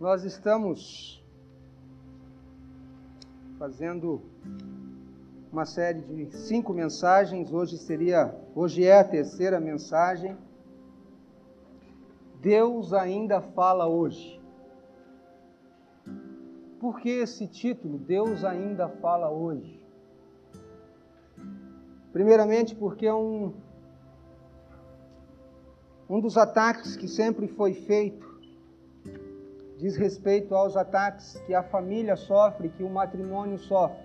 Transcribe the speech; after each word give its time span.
Nós 0.00 0.24
estamos 0.24 1.22
fazendo 3.58 4.22
uma 5.52 5.66
série 5.66 6.00
de 6.00 6.34
cinco 6.34 6.72
mensagens. 6.72 7.52
Hoje 7.52 7.76
seria, 7.76 8.34
hoje 8.54 8.82
é 8.82 8.98
a 8.98 9.04
terceira 9.04 9.60
mensagem. 9.60 10.38
Deus 12.40 12.94
ainda 12.94 13.42
fala 13.42 13.86
hoje. 13.86 14.40
Por 16.80 16.98
que 16.98 17.10
esse 17.10 17.46
título? 17.46 17.98
Deus 17.98 18.42
ainda 18.42 18.88
fala 18.88 19.30
hoje. 19.30 19.78
Primeiramente, 22.10 22.74
porque 22.74 23.04
é 23.04 23.12
um, 23.12 23.52
um 26.08 26.22
dos 26.22 26.38
ataques 26.38 26.96
que 26.96 27.06
sempre 27.06 27.46
foi 27.48 27.74
feito 27.74 28.29
diz 29.80 29.96
respeito 29.96 30.54
aos 30.54 30.76
ataques 30.76 31.40
que 31.46 31.54
a 31.54 31.62
família 31.62 32.14
sofre, 32.14 32.68
que 32.68 32.82
o 32.82 32.90
matrimônio 32.90 33.56
sofre, 33.56 34.04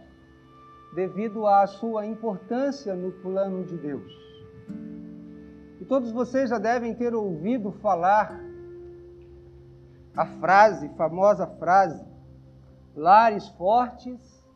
devido 0.96 1.46
à 1.46 1.68
sua 1.68 2.06
importância 2.06 2.96
no 2.96 3.12
plano 3.12 3.66
de 3.66 3.78
Deus. 3.78 4.12
E 5.82 5.86
todos 5.86 6.14
vocês 6.14 6.50
já 6.50 6.58
devem 6.58 6.96
ter 6.96 7.14
ouvido 7.14 7.74
falar 7.74 8.42
a 10.16 10.26
frase, 10.26 10.88
famosa 10.96 11.46
frase, 11.46 12.06
lares 12.96 13.50
fortes, 13.50 14.48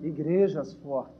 igrejas 0.00 0.74
fortes. 0.74 1.18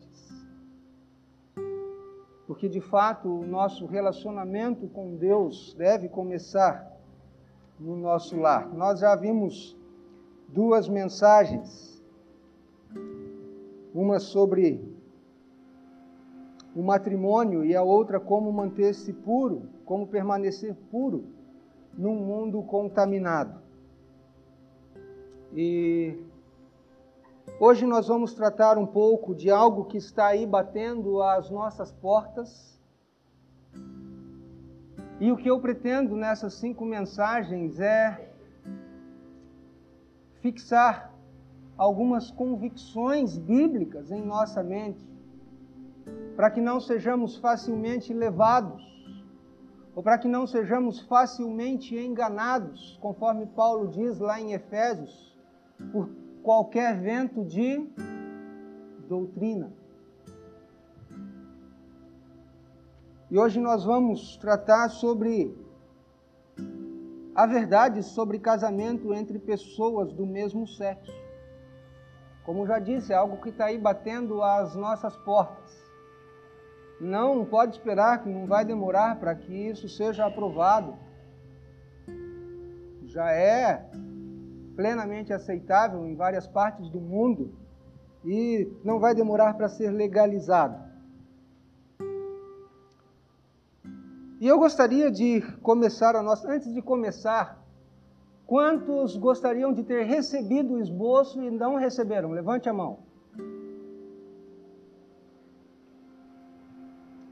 Porque 2.46 2.68
de 2.68 2.80
fato 2.80 3.40
o 3.40 3.44
nosso 3.44 3.86
relacionamento 3.86 4.86
com 4.86 5.16
Deus 5.16 5.74
deve 5.74 6.08
começar 6.08 6.99
no 7.80 7.96
nosso 7.96 8.36
lar. 8.36 8.68
Nós 8.74 9.00
já 9.00 9.16
vimos 9.16 9.76
duas 10.48 10.88
mensagens. 10.88 12.00
Uma 13.92 14.20
sobre 14.20 14.88
o 16.76 16.82
matrimônio 16.82 17.64
e 17.64 17.74
a 17.74 17.82
outra 17.82 18.20
como 18.20 18.52
manter-se 18.52 19.12
puro, 19.12 19.62
como 19.84 20.06
permanecer 20.06 20.76
puro 20.90 21.24
num 21.96 22.14
mundo 22.14 22.62
contaminado. 22.62 23.60
E 25.52 26.16
hoje 27.58 27.84
nós 27.84 28.06
vamos 28.06 28.34
tratar 28.34 28.78
um 28.78 28.86
pouco 28.86 29.34
de 29.34 29.50
algo 29.50 29.86
que 29.86 29.96
está 29.96 30.26
aí 30.26 30.46
batendo 30.46 31.20
às 31.20 31.50
nossas 31.50 31.90
portas 31.90 32.79
e 35.20 35.30
o 35.30 35.36
que 35.36 35.50
eu 35.50 35.60
pretendo 35.60 36.16
nessas 36.16 36.54
cinco 36.54 36.82
mensagens 36.82 37.78
é 37.78 38.32
fixar 40.40 41.12
algumas 41.76 42.30
convicções 42.30 43.36
bíblicas 43.36 44.10
em 44.10 44.24
nossa 44.24 44.62
mente, 44.62 45.06
para 46.34 46.50
que 46.50 46.60
não 46.60 46.80
sejamos 46.80 47.36
facilmente 47.36 48.14
levados, 48.14 48.82
ou 49.94 50.02
para 50.02 50.16
que 50.16 50.26
não 50.26 50.46
sejamos 50.46 51.00
facilmente 51.00 51.94
enganados, 51.94 52.98
conforme 53.02 53.44
Paulo 53.44 53.88
diz 53.88 54.18
lá 54.18 54.40
em 54.40 54.54
Efésios, 54.54 55.38
por 55.92 56.08
qualquer 56.42 56.98
vento 56.98 57.44
de 57.44 57.86
doutrina. 59.06 59.79
E 63.30 63.38
hoje 63.38 63.60
nós 63.60 63.84
vamos 63.84 64.36
tratar 64.38 64.88
sobre 64.88 65.56
a 67.32 67.46
verdade 67.46 68.02
sobre 68.02 68.40
casamento 68.40 69.14
entre 69.14 69.38
pessoas 69.38 70.12
do 70.12 70.26
mesmo 70.26 70.66
sexo. 70.66 71.12
Como 72.44 72.66
já 72.66 72.80
disse, 72.80 73.12
é 73.12 73.16
algo 73.16 73.40
que 73.40 73.50
está 73.50 73.66
aí 73.66 73.78
batendo 73.78 74.42
às 74.42 74.74
nossas 74.74 75.16
portas. 75.18 75.70
Não 77.00 77.44
pode 77.44 77.76
esperar 77.76 78.20
que 78.20 78.28
não 78.28 78.48
vai 78.48 78.64
demorar 78.64 79.20
para 79.20 79.32
que 79.36 79.54
isso 79.54 79.88
seja 79.88 80.26
aprovado. 80.26 80.96
Já 83.04 83.30
é 83.30 83.88
plenamente 84.74 85.32
aceitável 85.32 86.04
em 86.04 86.16
várias 86.16 86.48
partes 86.48 86.90
do 86.90 87.00
mundo 87.00 87.54
e 88.24 88.68
não 88.82 88.98
vai 88.98 89.14
demorar 89.14 89.54
para 89.54 89.68
ser 89.68 89.90
legalizado. 89.90 90.89
E 94.40 94.48
eu 94.48 94.58
gostaria 94.58 95.10
de 95.10 95.42
começar 95.60 96.16
a 96.16 96.22
nossa. 96.22 96.50
Antes 96.50 96.72
de 96.72 96.80
começar, 96.80 97.62
quantos 98.46 99.14
gostariam 99.14 99.70
de 99.70 99.84
ter 99.84 100.06
recebido 100.06 100.74
o 100.74 100.80
esboço 100.80 101.42
e 101.42 101.50
não 101.50 101.76
receberam? 101.76 102.30
Levante 102.30 102.66
a 102.66 102.72
mão. 102.72 103.00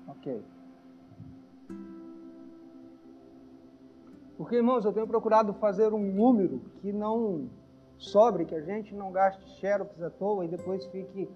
Ok. 0.06 0.44
Porque, 4.36 4.56
irmãos, 4.56 4.84
eu 4.84 4.92
tenho 4.92 5.06
procurado 5.06 5.54
fazer 5.54 5.94
um 5.94 6.12
número 6.12 6.60
que 6.82 6.92
não 6.92 7.48
sobre, 7.96 8.44
que 8.44 8.54
a 8.54 8.60
gente 8.60 8.94
não 8.94 9.10
gaste 9.10 9.42
xerox 9.58 10.00
à 10.02 10.10
toa 10.10 10.44
e 10.44 10.48
depois 10.48 10.84
fique 10.86 11.26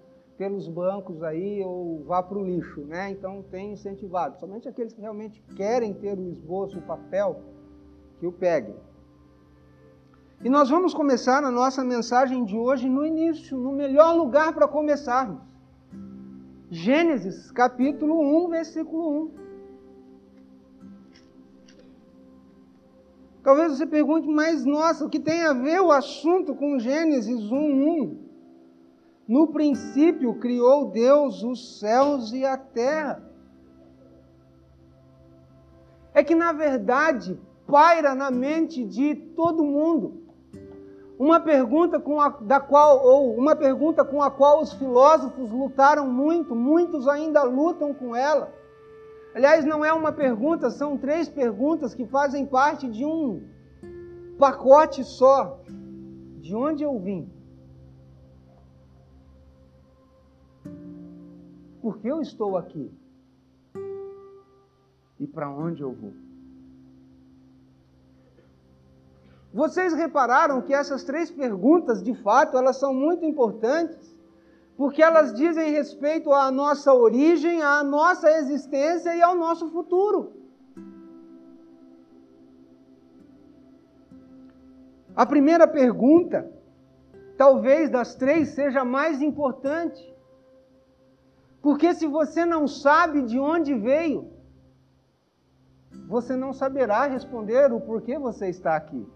pelos 0.42 0.66
bancos 0.66 1.22
aí 1.22 1.62
ou 1.62 2.03
vá 2.03 2.20
para 2.20 2.36
o 2.36 2.44
lixo, 2.44 2.80
né? 2.80 3.12
Então 3.12 3.44
tem 3.48 3.75
incentivado. 3.75 4.41
Somente 4.41 4.69
aqueles 4.69 4.92
que 4.92 5.00
realmente 5.00 5.41
querem 5.54 5.94
ter 5.94 6.19
o 6.19 6.28
esboço, 6.28 6.80
o 6.80 6.82
papel, 6.82 7.41
que 8.19 8.26
o 8.26 8.32
peguem. 8.32 8.75
E 10.42 10.48
nós 10.50 10.69
vamos 10.69 10.92
começar 10.92 11.44
a 11.44 11.50
nossa 11.52 11.84
mensagem 11.84 12.44
de 12.44 12.56
hoje 12.56 12.88
no 12.88 13.06
início, 13.06 13.56
no 13.56 13.70
melhor 13.70 14.16
lugar 14.16 14.52
para 14.52 14.66
começarmos. 14.66 15.41
Gênesis, 16.69 17.52
capítulo 17.52 18.44
1, 18.44 18.48
versículo 18.48 19.22
1. 19.26 19.31
Talvez 23.44 23.78
você 23.78 23.86
pergunte, 23.86 24.26
mas 24.26 24.64
nossa, 24.64 25.04
o 25.04 25.08
que 25.08 25.20
tem 25.20 25.42
a 25.42 25.52
ver 25.52 25.81
o 25.81 25.92
assunto 25.92 26.52
com 26.52 26.81
Gênesis 26.81 27.52
1, 27.52 27.56
1? 27.56 28.31
No 29.26 29.48
princípio 29.48 30.34
criou 30.34 30.90
Deus 30.90 31.42
os 31.42 31.78
céus 31.78 32.32
e 32.32 32.44
a 32.44 32.56
terra. 32.56 33.22
É 36.12 36.22
que 36.22 36.34
na 36.34 36.52
verdade 36.52 37.40
paira 37.66 38.14
na 38.14 38.30
mente 38.30 38.84
de 38.84 39.14
todo 39.14 39.64
mundo 39.64 40.22
uma 41.18 41.38
pergunta 41.38 42.00
com 42.00 42.20
a, 42.20 42.28
da 42.28 42.58
qual 42.58 43.04
ou 43.06 43.36
uma 43.36 43.54
pergunta 43.54 44.04
com 44.04 44.20
a 44.20 44.30
qual 44.30 44.60
os 44.60 44.72
filósofos 44.72 45.50
lutaram 45.52 46.08
muito, 46.08 46.54
muitos 46.54 47.06
ainda 47.06 47.44
lutam 47.44 47.94
com 47.94 48.16
ela. 48.16 48.52
Aliás, 49.34 49.64
não 49.64 49.84
é 49.84 49.92
uma 49.92 50.12
pergunta, 50.12 50.68
são 50.68 50.98
três 50.98 51.28
perguntas 51.28 51.94
que 51.94 52.04
fazem 52.06 52.44
parte 52.44 52.88
de 52.88 53.04
um 53.04 53.42
pacote 54.38 55.04
só. 55.04 55.60
De 56.40 56.54
onde 56.56 56.82
eu 56.82 56.98
vim? 56.98 57.30
Por 61.82 61.98
que 61.98 62.06
eu 62.06 62.22
estou 62.22 62.56
aqui? 62.56 62.88
E 65.19 65.26
para 65.26 65.50
onde 65.50 65.82
eu 65.82 65.93
vou? 65.93 66.12
Vocês 69.53 69.93
repararam 69.93 70.62
que 70.62 70.72
essas 70.72 71.03
três 71.03 71.31
perguntas, 71.31 72.00
de 72.00 72.15
fato, 72.15 72.56
elas 72.56 72.78
são 72.78 72.94
muito 72.94 73.25
importantes, 73.25 74.16
porque 74.76 75.03
elas 75.03 75.34
dizem 75.34 75.72
respeito 75.72 76.32
à 76.32 76.50
nossa 76.53 76.94
origem, 76.94 77.60
à 77.62 77.82
nossa 77.82 78.31
existência 78.31 79.14
e 79.14 79.20
ao 79.20 79.34
nosso 79.34 79.69
futuro. 79.70 80.32
A 85.14 85.26
primeira 85.26 85.67
pergunta, 85.67 86.50
talvez 87.37 87.90
das 87.90 88.14
três, 88.14 88.50
seja 88.50 88.81
a 88.81 88.85
mais 88.85 89.20
importante. 89.20 90.12
Porque 91.62 91.94
se 91.94 92.06
você 92.06 92.44
não 92.44 92.67
sabe 92.67 93.23
de 93.23 93.38
onde 93.38 93.73
veio, 93.73 94.29
você 96.09 96.35
não 96.37 96.53
saberá 96.53 97.06
responder 97.06 97.73
o 97.73 97.81
porquê 97.81 98.19
você 98.19 98.49
está 98.49 98.75
aqui. 98.75 99.06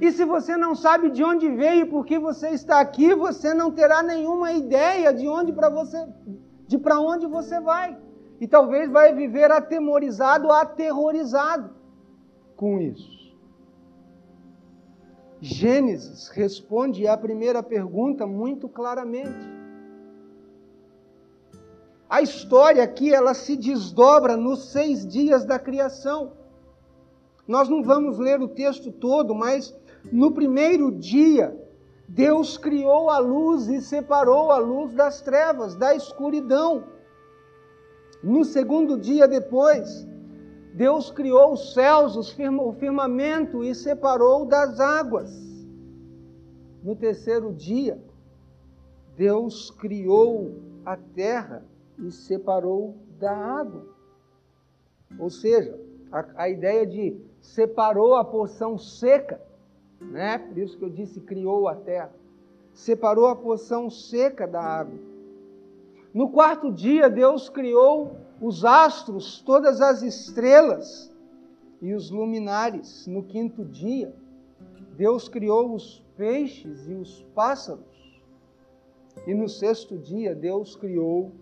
E 0.00 0.12
se 0.12 0.24
você 0.24 0.56
não 0.56 0.74
sabe 0.76 1.10
de 1.10 1.24
onde 1.24 1.48
veio 1.50 1.82
e 1.82 1.90
por 1.90 2.06
que 2.06 2.16
você 2.18 2.50
está 2.50 2.78
aqui, 2.78 3.12
você 3.14 3.52
não 3.52 3.72
terá 3.72 4.02
nenhuma 4.02 4.52
ideia 4.52 5.12
de 5.12 5.26
onde 5.26 5.52
para 5.52 5.68
você, 5.68 6.06
de 6.68 6.78
para 6.78 7.00
onde 7.00 7.26
você 7.26 7.60
vai. 7.60 7.98
E 8.40 8.46
talvez 8.46 8.88
vai 8.88 9.12
viver 9.12 9.50
atemorizado, 9.50 10.52
aterrorizado 10.52 11.74
com 12.56 12.78
isso. 12.78 13.10
Gênesis 15.40 16.28
responde 16.28 17.08
à 17.08 17.16
primeira 17.16 17.62
pergunta 17.62 18.26
muito 18.26 18.68
claramente. 18.68 19.49
A 22.10 22.20
história 22.20 22.82
aqui 22.82 23.14
ela 23.14 23.34
se 23.34 23.56
desdobra 23.56 24.36
nos 24.36 24.72
seis 24.72 25.06
dias 25.06 25.44
da 25.44 25.60
criação. 25.60 26.32
Nós 27.46 27.68
não 27.68 27.84
vamos 27.84 28.18
ler 28.18 28.40
o 28.40 28.48
texto 28.48 28.90
todo, 28.90 29.32
mas 29.32 29.72
no 30.10 30.32
primeiro 30.32 30.90
dia, 30.90 31.56
Deus 32.08 32.58
criou 32.58 33.08
a 33.10 33.18
luz 33.18 33.68
e 33.68 33.80
separou 33.80 34.50
a 34.50 34.58
luz 34.58 34.92
das 34.92 35.20
trevas, 35.20 35.76
da 35.76 35.94
escuridão. 35.94 36.82
No 38.24 38.44
segundo 38.44 38.98
dia 38.98 39.28
depois, 39.28 40.04
Deus 40.74 41.12
criou 41.12 41.52
os 41.52 41.72
céus, 41.74 42.16
o 42.16 42.72
firmamento 42.72 43.62
e 43.62 43.72
separou 43.72 44.46
das 44.46 44.80
águas. 44.80 45.30
No 46.82 46.96
terceiro 46.96 47.52
dia, 47.52 48.02
Deus 49.16 49.70
criou 49.70 50.56
a 50.84 50.96
terra 50.96 51.69
e 52.00 52.10
separou 52.10 52.96
da 53.18 53.36
água. 53.36 53.86
Ou 55.18 55.30
seja, 55.30 55.78
a, 56.10 56.44
a 56.44 56.48
ideia 56.48 56.86
de 56.86 57.16
separou 57.40 58.14
a 58.14 58.24
porção 58.24 58.78
seca, 58.78 59.40
né? 60.00 60.38
Por 60.38 60.58
isso 60.58 60.78
que 60.78 60.84
eu 60.84 60.90
disse 60.90 61.20
criou 61.20 61.68
a 61.68 61.74
terra. 61.74 62.12
Separou 62.72 63.26
a 63.26 63.36
porção 63.36 63.90
seca 63.90 64.46
da 64.46 64.60
água. 64.60 64.98
No 66.12 66.30
quarto 66.30 66.72
dia, 66.72 67.08
Deus 67.08 67.48
criou 67.48 68.16
os 68.40 68.64
astros, 68.64 69.40
todas 69.42 69.80
as 69.80 70.02
estrelas 70.02 71.12
e 71.80 71.94
os 71.94 72.10
luminares. 72.10 73.06
No 73.06 73.22
quinto 73.22 73.64
dia, 73.64 74.12
Deus 74.96 75.28
criou 75.28 75.74
os 75.74 76.04
peixes 76.16 76.88
e 76.88 76.94
os 76.94 77.22
pássaros. 77.34 77.84
E 79.26 79.34
no 79.34 79.48
sexto 79.48 79.98
dia, 79.98 80.34
Deus 80.34 80.74
criou 80.74 81.32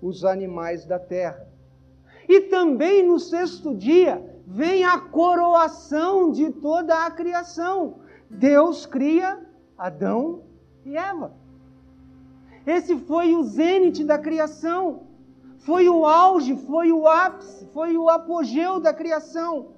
os 0.00 0.24
animais 0.24 0.84
da 0.84 0.98
terra. 0.98 1.48
E 2.28 2.42
também 2.42 3.06
no 3.06 3.18
sexto 3.18 3.74
dia 3.74 4.22
vem 4.46 4.84
a 4.84 4.98
coroação 4.98 6.30
de 6.30 6.50
toda 6.50 7.06
a 7.06 7.10
criação. 7.10 8.00
Deus 8.30 8.86
cria 8.86 9.40
Adão 9.76 10.42
e 10.84 10.96
Eva. 10.96 11.32
Esse 12.66 12.96
foi 12.98 13.34
o 13.34 13.42
zênite 13.42 14.04
da 14.04 14.18
criação. 14.18 15.06
Foi 15.58 15.88
o 15.88 16.04
auge, 16.04 16.54
foi 16.56 16.92
o 16.92 17.06
ápice, 17.06 17.66
foi 17.72 17.96
o 17.96 18.08
apogeu 18.08 18.78
da 18.78 18.92
criação. 18.92 19.68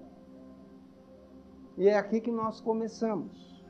E 1.78 1.88
é 1.88 1.96
aqui 1.96 2.20
que 2.20 2.30
nós 2.30 2.60
começamos. 2.60 3.64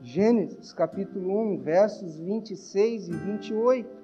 Gênesis 0.00 0.72
capítulo 0.72 1.54
1, 1.54 1.58
versos 1.58 2.16
26 2.18 3.08
e 3.08 3.12
28. 3.12 4.03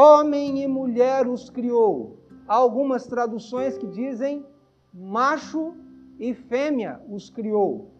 Homem 0.00 0.62
e 0.62 0.68
mulher 0.68 1.26
os 1.26 1.50
criou. 1.50 2.18
Há 2.46 2.54
algumas 2.54 3.08
traduções 3.08 3.76
que 3.76 3.86
dizem 3.88 4.46
macho 4.94 5.74
e 6.20 6.34
fêmea 6.34 7.00
os 7.10 7.28
criou. 7.28 7.90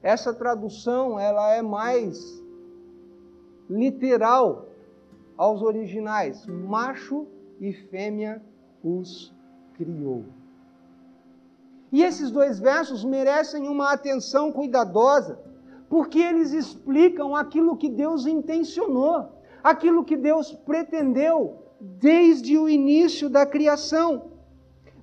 Essa 0.00 0.32
tradução 0.32 1.18
ela 1.18 1.52
é 1.52 1.60
mais 1.60 2.40
literal 3.68 4.68
aos 5.36 5.60
originais. 5.60 6.46
Macho 6.46 7.26
e 7.60 7.72
fêmea 7.72 8.40
os 8.84 9.34
criou. 9.74 10.26
E 11.90 12.04
esses 12.04 12.30
dois 12.30 12.60
versos 12.60 13.04
merecem 13.04 13.66
uma 13.66 13.92
atenção 13.92 14.52
cuidadosa, 14.52 15.36
porque 15.88 16.20
eles 16.20 16.52
explicam 16.52 17.34
aquilo 17.34 17.76
que 17.76 17.88
Deus 17.88 18.24
intencionou, 18.24 19.39
aquilo 19.62 20.04
que 20.04 20.16
Deus 20.16 20.52
pretendeu 20.52 21.58
desde 21.80 22.58
o 22.58 22.68
início 22.68 23.28
da 23.28 23.46
criação. 23.46 24.30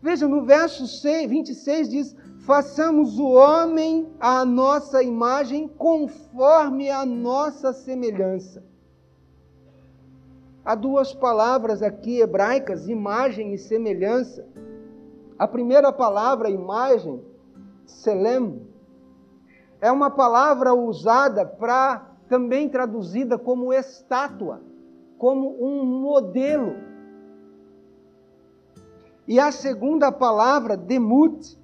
Veja, 0.02 0.28
no 0.28 0.46
verso 0.46 0.86
26 1.28 1.90
diz: 1.90 2.16
Façamos 2.46 3.20
o 3.20 3.32
homem 3.32 4.08
à 4.20 4.46
nossa 4.46 5.04
imagem, 5.04 5.68
conforme 5.68 6.90
a 6.90 7.06
nossa 7.06 7.74
semelhança. 7.74 8.64
Há 10.64 10.76
duas 10.76 11.14
palavras 11.14 11.82
aqui 11.82 12.20
hebraicas, 12.20 12.88
imagem 12.88 13.54
e 13.54 13.58
semelhança. 13.58 14.46
A 15.40 15.48
primeira 15.48 15.92
palavra, 15.94 16.50
imagem, 16.50 17.22
selem, 17.86 18.62
é 19.80 19.92
uma 19.92 20.10
palavra 20.10 20.74
usada 20.74 21.46
para 21.46 22.07
também 22.28 22.70
traduzida 22.70 23.38
como 23.38 23.74
estátua 23.74 24.62
como 25.18 25.58
um 25.64 25.84
modelo. 25.86 26.76
E 29.28 29.40
a 29.40 29.52
segunda 29.52 30.12
palavra, 30.12 30.78
demut, 30.78 31.58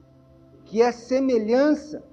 que 0.66 0.82
é 0.82 0.92
semelhança, 0.92 2.04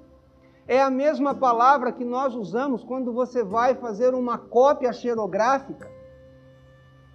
é 0.69 0.81
a 0.81 0.91
mesma 0.91 1.35
palavra 1.35 1.91
que 1.91 2.05
nós 2.05 2.35
usamos 2.35 2.85
quando 2.85 3.13
você 3.13 3.43
vai 3.43 3.75
fazer 3.75 4.15
uma 4.15 4.39
cópia 4.39 4.93
xerográfica. 4.93 5.91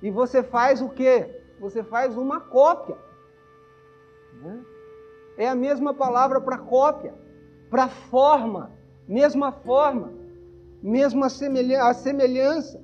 E 0.01 0.11
você 0.11 0.43
faz 0.43 0.81
o 0.81 0.89
quê? 0.89 1.41
Você 1.61 1.81
faz 1.81 2.17
uma 2.17 2.41
cópia. 2.41 2.97
Né? 4.41 4.61
É 5.37 5.47
a 5.47 5.55
mesma 5.55 5.93
palavra 5.93 6.41
para 6.41 6.57
cópia, 6.57 7.13
para 7.69 7.87
forma, 7.87 8.71
mesma 9.07 9.53
forma, 9.53 10.11
mesma 10.85 11.29
semelhança. 11.29 12.79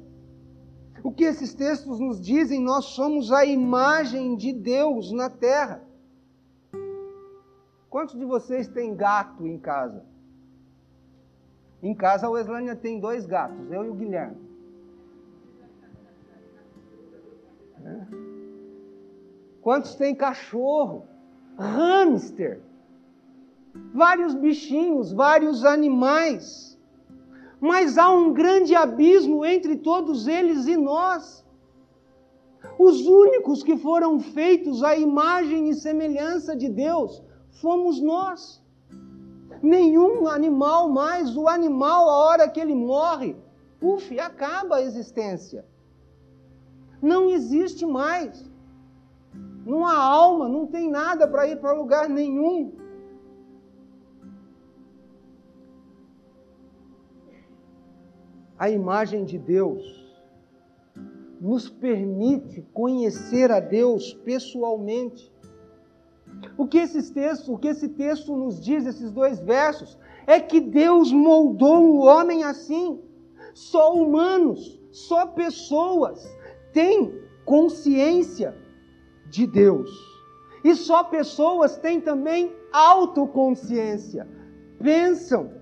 O 1.04 1.12
que 1.12 1.24
esses 1.24 1.54
textos 1.54 2.00
nos 2.00 2.20
dizem? 2.20 2.60
Nós 2.60 2.86
somos 2.86 3.32
a 3.32 3.46
imagem 3.46 4.36
de 4.36 4.52
Deus 4.52 5.12
na 5.12 5.30
terra. 5.30 5.84
Quantos 7.90 8.18
de 8.18 8.26
vocês 8.26 8.68
têm 8.68 8.96
gato 8.96 9.46
em 9.46 9.60
casa? 9.60 10.04
Em 11.84 11.94
casa 11.94 12.26
a 12.26 12.30
Weslânia 12.30 12.76
tem 12.76 13.00
dois 13.00 13.26
gatos, 13.26 13.72
eu 13.72 13.86
e 13.86 13.90
o 13.90 13.96
Guilherme. 13.96 14.38
É. 17.84 18.06
Quantos 19.62 19.96
têm 19.96 20.16
cachorro? 20.16 21.06
Hamster? 21.58 22.62
Vários 23.94 24.34
bichinhos, 24.36 25.12
vários 25.12 25.66
animais 25.66 26.71
mas 27.62 27.96
há 28.00 28.10
um 28.10 28.34
grande 28.34 28.74
abismo 28.74 29.46
entre 29.46 29.76
todos 29.76 30.28
eles 30.28 30.66
e 30.66 30.76
nós. 30.76 31.46
Os 32.78 33.06
únicos 33.06 33.62
que 33.62 33.78
foram 33.78 34.20
feitos 34.20 34.84
à 34.84 34.98
imagem 34.98 35.70
e 35.70 35.76
semelhança 35.76 36.56
de 36.56 36.68
Deus 36.68 37.22
fomos 37.62 38.02
nós. 38.02 38.60
Nenhum 39.62 40.28
animal 40.28 40.90
mais, 40.90 41.38
o 41.38 41.48
animal, 41.48 42.10
a 42.10 42.18
hora 42.26 42.50
que 42.50 42.60
ele 42.60 42.74
morre, 42.74 43.36
uf, 43.80 44.20
acaba 44.20 44.78
a 44.78 44.82
existência. 44.82 45.64
Não 47.00 47.30
existe 47.30 47.86
mais. 47.86 48.44
Não 49.64 49.86
há 49.86 49.96
alma, 49.96 50.50
não 50.50 50.66
tem 50.66 50.90
nada 50.90 51.28
para 51.28 51.48
ir 51.48 51.60
para 51.60 51.74
lugar 51.74 52.10
nenhum. 52.10 52.74
A 58.62 58.70
imagem 58.70 59.26
de 59.26 59.40
Deus, 59.40 59.84
nos 61.42 61.68
permite 61.68 62.62
conhecer 62.72 63.50
a 63.50 63.60
Deus 63.60 64.14
pessoalmente. 64.14 65.34
O 66.56 66.68
que 66.68 66.78
esses 66.78 67.10
textos, 67.10 67.50
o 67.50 67.58
que 67.58 67.70
esse 67.70 67.90
texto 67.90 68.38
nos 68.38 68.64
diz, 68.64 68.86
esses 68.86 69.12
dois 69.12 69.40
versos, 69.40 69.98
é 70.28 70.40
que 70.40 70.62
Deus 70.62 71.12
moldou 71.12 71.86
o 71.86 72.06
homem 72.06 72.44
assim. 72.44 73.02
Só 73.56 73.96
humanos, 73.96 74.80
só 74.92 75.26
pessoas 75.26 76.24
têm 76.72 77.20
consciência 77.44 78.56
de 79.32 79.48
Deus. 79.48 79.90
E 80.64 80.76
só 80.76 81.04
pessoas 81.06 81.78
têm 81.78 82.00
também 82.00 82.56
autoconsciência. 82.72 84.30
Pensam, 84.78 85.61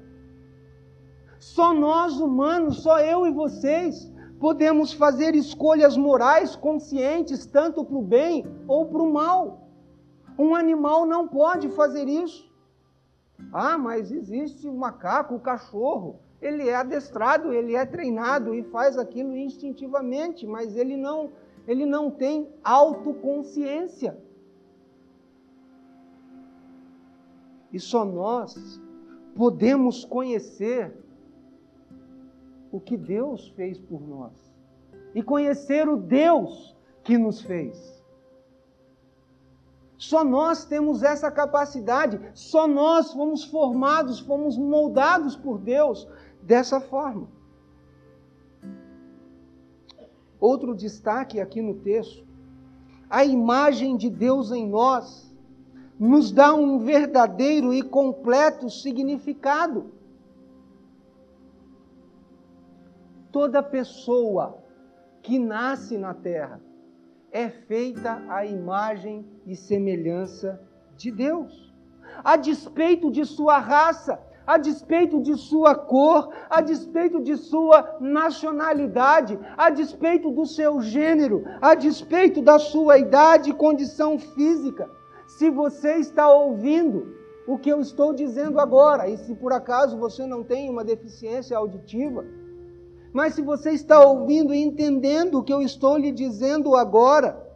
só 1.40 1.74
nós 1.74 2.20
humanos, 2.20 2.84
só 2.84 3.00
eu 3.00 3.26
e 3.26 3.32
vocês, 3.32 4.12
podemos 4.40 4.92
fazer 4.94 5.36
escolhas 5.36 5.96
morais 5.96 6.56
conscientes, 6.56 7.46
tanto 7.46 7.84
para 7.84 7.98
o 7.98 8.02
bem 8.02 8.46
ou 8.68 8.86
para 8.86 9.02
o 9.02 9.12
mal. 9.12 9.70
Um 10.38 10.54
animal 10.54 11.06
não 11.06 11.28
pode 11.28 11.70
fazer 11.70 12.08
isso. 12.08 12.50
Ah, 13.54 13.78
mas 13.78 14.12
existe 14.12 14.68
o 14.68 14.74
macaco, 14.74 15.36
o 15.36 15.40
cachorro. 15.40 16.20
Ele 16.42 16.70
é 16.70 16.76
adestrado, 16.76 17.54
ele 17.54 17.76
é 17.76 17.86
treinado 17.86 18.54
e 18.54 18.64
faz 18.64 18.98
aquilo 18.98 19.36
instintivamente, 19.36 20.46
mas 20.46 20.76
ele 20.76 20.96
não, 20.96 21.32
ele 21.68 21.86
não 21.86 22.12
tem 22.12 22.50
autoconsciência. 22.64 24.18
E 27.72 27.80
só 27.80 28.04
nós 28.06 28.82
podemos 29.36 30.06
conhecer 30.06 30.94
o 32.72 32.80
que 32.80 32.98
Deus 32.98 33.50
fez 33.50 33.80
por 33.80 34.02
nós 34.02 34.34
e 35.14 35.24
conhecer 35.24 35.88
o 35.88 35.98
Deus 35.98 36.76
que 37.04 37.18
nos 37.18 37.42
fez. 37.42 38.00
Só 39.98 40.24
nós 40.24 40.64
temos 40.64 41.04
essa 41.04 41.30
capacidade, 41.30 42.20
só 42.34 42.68
nós 42.68 43.12
fomos 43.12 43.44
formados, 43.44 44.20
fomos 44.20 44.58
moldados 44.58 45.36
por 45.36 45.58
Deus 45.58 46.08
dessa 46.42 46.80
forma. 46.80 47.28
Outro 50.40 50.74
destaque 50.74 51.42
aqui 51.42 51.62
no 51.62 51.76
texto: 51.76 52.26
a 53.10 53.26
imagem 53.26 53.98
de 53.98 54.10
Deus 54.10 54.52
em 54.52 54.66
nós 54.70 55.30
nos 56.00 56.32
dá 56.32 56.54
um 56.54 56.80
verdadeiro 56.80 57.74
e 57.74 57.82
completo 57.82 58.70
significado. 58.70 59.92
Toda 63.32 63.62
pessoa 63.62 64.64
que 65.22 65.38
nasce 65.38 65.98
na 65.98 66.14
terra 66.14 66.60
é 67.32 67.48
feita 67.50 68.24
a 68.28 68.46
imagem 68.46 69.26
e 69.46 69.56
semelhança 69.56 70.60
de 70.98 71.12
Deus. 71.12 71.74
A 72.24 72.36
despeito 72.36 73.12
de 73.12 73.24
sua 73.26 73.60
raça, 73.60 74.20
a 74.48 74.58
despeito 74.58 75.22
de 75.22 75.36
sua 75.36 75.76
cor, 75.76 76.34
a 76.50 76.60
despeito 76.60 77.22
de 77.22 77.38
sua 77.38 77.98
nacionalidade, 78.00 79.38
a 79.56 79.70
despeito 79.70 80.32
do 80.32 80.48
seu 80.48 80.82
gênero, 80.82 81.44
a 81.62 81.76
despeito 81.76 82.42
da 82.42 82.58
sua 82.58 82.98
idade 82.98 83.52
e 83.52 83.54
condição 83.54 84.18
física. 84.18 84.90
Se 85.28 85.52
você 85.52 85.98
está 85.98 86.34
ouvindo 86.34 87.16
o 87.46 87.60
que 87.60 87.70
eu 87.70 87.80
estou 87.80 88.12
dizendo 88.12 88.60
agora, 88.60 89.08
e 89.08 89.18
se 89.18 89.36
por 89.36 89.54
acaso 89.54 89.98
você 89.98 90.26
não 90.26 90.44
tem 90.44 90.68
uma 90.68 90.84
deficiência 90.84 91.56
auditiva, 91.56 92.26
mas 93.12 93.34
se 93.34 93.42
você 93.42 93.72
está 93.72 94.00
ouvindo 94.06 94.54
e 94.54 94.62
entendendo 94.62 95.40
o 95.40 95.44
que 95.44 95.54
eu 95.54 95.62
estou 95.62 95.98
lhe 95.98 96.12
dizendo 96.12 96.76
agora, 96.76 97.48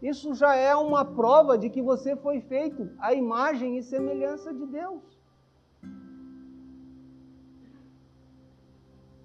isso 0.00 0.34
já 0.34 0.54
é 0.54 0.74
uma 0.74 1.04
prova 1.04 1.58
de 1.58 1.68
que 1.68 1.82
você 1.82 2.16
foi 2.16 2.40
feito 2.40 2.88
à 2.98 3.12
imagem 3.12 3.76
e 3.76 3.82
semelhança 3.82 4.52
de 4.52 4.66
Deus. 4.66 5.02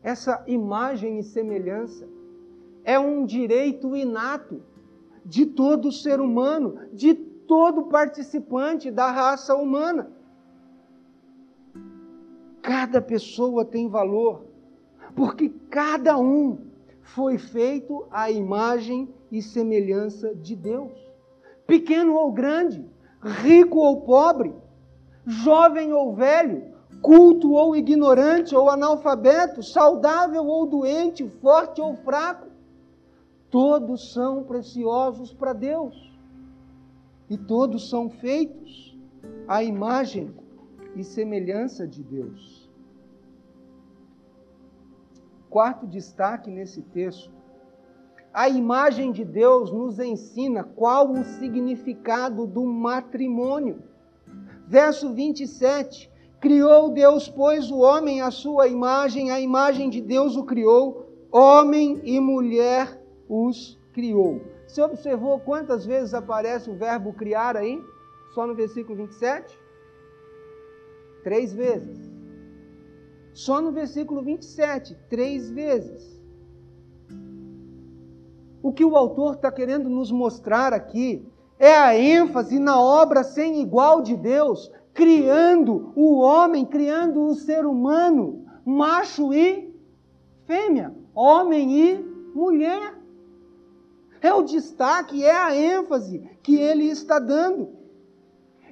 Essa 0.02 0.44
imagem 0.48 1.20
e 1.20 1.24
semelhança 1.24 2.08
é 2.84 3.00
um 3.00 3.26
direito 3.26 3.96
inato 3.96 4.62
de 5.26 5.46
todo 5.46 5.92
ser 5.92 6.20
humano, 6.20 6.80
de 6.94 7.14
todo 7.14 7.86
participante 7.86 8.92
da 8.92 9.10
raça 9.12 9.56
humana. 9.56 10.12
Cada 12.62 13.02
pessoa 13.02 13.64
tem 13.64 13.88
valor 13.88 14.46
porque 15.16 15.50
cada 15.70 16.18
um 16.18 16.58
foi 17.02 17.38
feito 17.38 18.06
à 18.12 18.30
imagem 18.30 19.08
e 19.32 19.42
semelhança 19.42 20.36
de 20.36 20.56
Deus. 20.56 20.92
Pequeno 21.66 22.14
ou 22.16 22.32
grande, 22.32 22.86
rico 23.22 23.80
ou 23.80 24.02
pobre, 24.02 24.54
jovem 25.26 25.94
ou 25.94 26.14
velho, 26.14 26.76
culto 27.02 27.54
ou 27.54 27.76
ignorante 27.76 28.56
ou 28.56 28.70
analfabeto, 28.70 29.64
saudável 29.64 30.46
ou 30.46 30.66
doente, 30.66 31.28
forte 31.42 31.80
ou 31.80 31.96
fraco, 31.96 32.48
todos 33.50 34.14
são 34.14 34.44
preciosos 34.44 35.34
para 35.34 35.54
Deus. 35.54 36.14
E 37.30 37.38
todos 37.38 37.90
são 37.90 38.10
feitos 38.10 38.96
à 39.48 39.64
imagem 39.64 40.32
e 40.96 41.04
semelhança 41.04 41.88
de 41.88 42.04
Deus 42.04 42.55
quarto 45.56 45.88
destaque 45.88 46.52
nesse 46.52 46.82
texto. 46.82 47.32
A 48.34 48.50
imagem 48.50 49.14
de 49.14 49.24
Deus 49.24 49.72
nos 49.72 50.00
ensina 50.00 50.66
qual 50.66 51.10
o 51.10 51.24
significado 51.24 52.46
do 52.46 52.66
matrimônio. 52.66 53.82
Verso 54.68 55.14
27. 55.14 56.12
Criou 56.42 56.90
Deus, 56.90 57.30
pois, 57.30 57.72
o 57.72 57.78
homem 57.78 58.20
à 58.20 58.32
sua 58.32 58.68
imagem, 58.68 59.32
a 59.32 59.40
imagem 59.40 59.90
de 59.90 60.02
Deus 60.02 60.36
o 60.36 60.44
criou, 60.44 61.06
homem 61.32 62.02
e 62.04 62.20
mulher 62.20 63.02
os 63.30 63.80
criou. 63.94 64.42
Você 64.68 64.82
observou 64.82 65.40
quantas 65.40 65.86
vezes 65.86 66.14
aparece 66.14 66.70
o 66.70 66.76
verbo 66.76 67.14
criar 67.14 67.56
aí? 67.56 67.82
Só 68.34 68.46
no 68.46 68.56
versículo 68.56 68.98
27? 68.98 69.58
Três 71.24 71.54
vezes. 71.54 72.05
Só 73.36 73.60
no 73.60 73.70
versículo 73.74 74.22
27, 74.22 74.96
três 75.10 75.50
vezes. 75.50 76.18
O 78.64 78.72
que 78.72 78.86
o 78.86 78.96
autor 78.96 79.36
está 79.36 79.52
querendo 79.52 79.90
nos 79.90 80.10
mostrar 80.10 80.72
aqui 80.72 81.28
é 81.60 81.76
a 81.76 82.00
ênfase 82.00 82.58
na 82.60 82.80
obra 82.80 83.26
sem 83.26 83.62
igual 83.62 84.02
de 84.02 84.16
Deus, 84.16 84.72
criando 84.94 85.92
o 85.98 86.18
homem, 86.20 86.66
criando 86.66 87.26
o 87.26 87.36
ser 87.36 87.66
humano, 87.66 88.46
macho 88.66 89.34
e 89.34 89.70
fêmea, 90.46 90.96
homem 91.14 91.78
e 91.78 91.98
mulher. 92.34 92.98
É 94.22 94.34
o 94.34 94.44
destaque, 94.44 95.26
é 95.26 95.36
a 95.36 95.54
ênfase 95.54 96.20
que 96.42 96.56
ele 96.56 96.86
está 96.86 97.20
dando. 97.20 97.68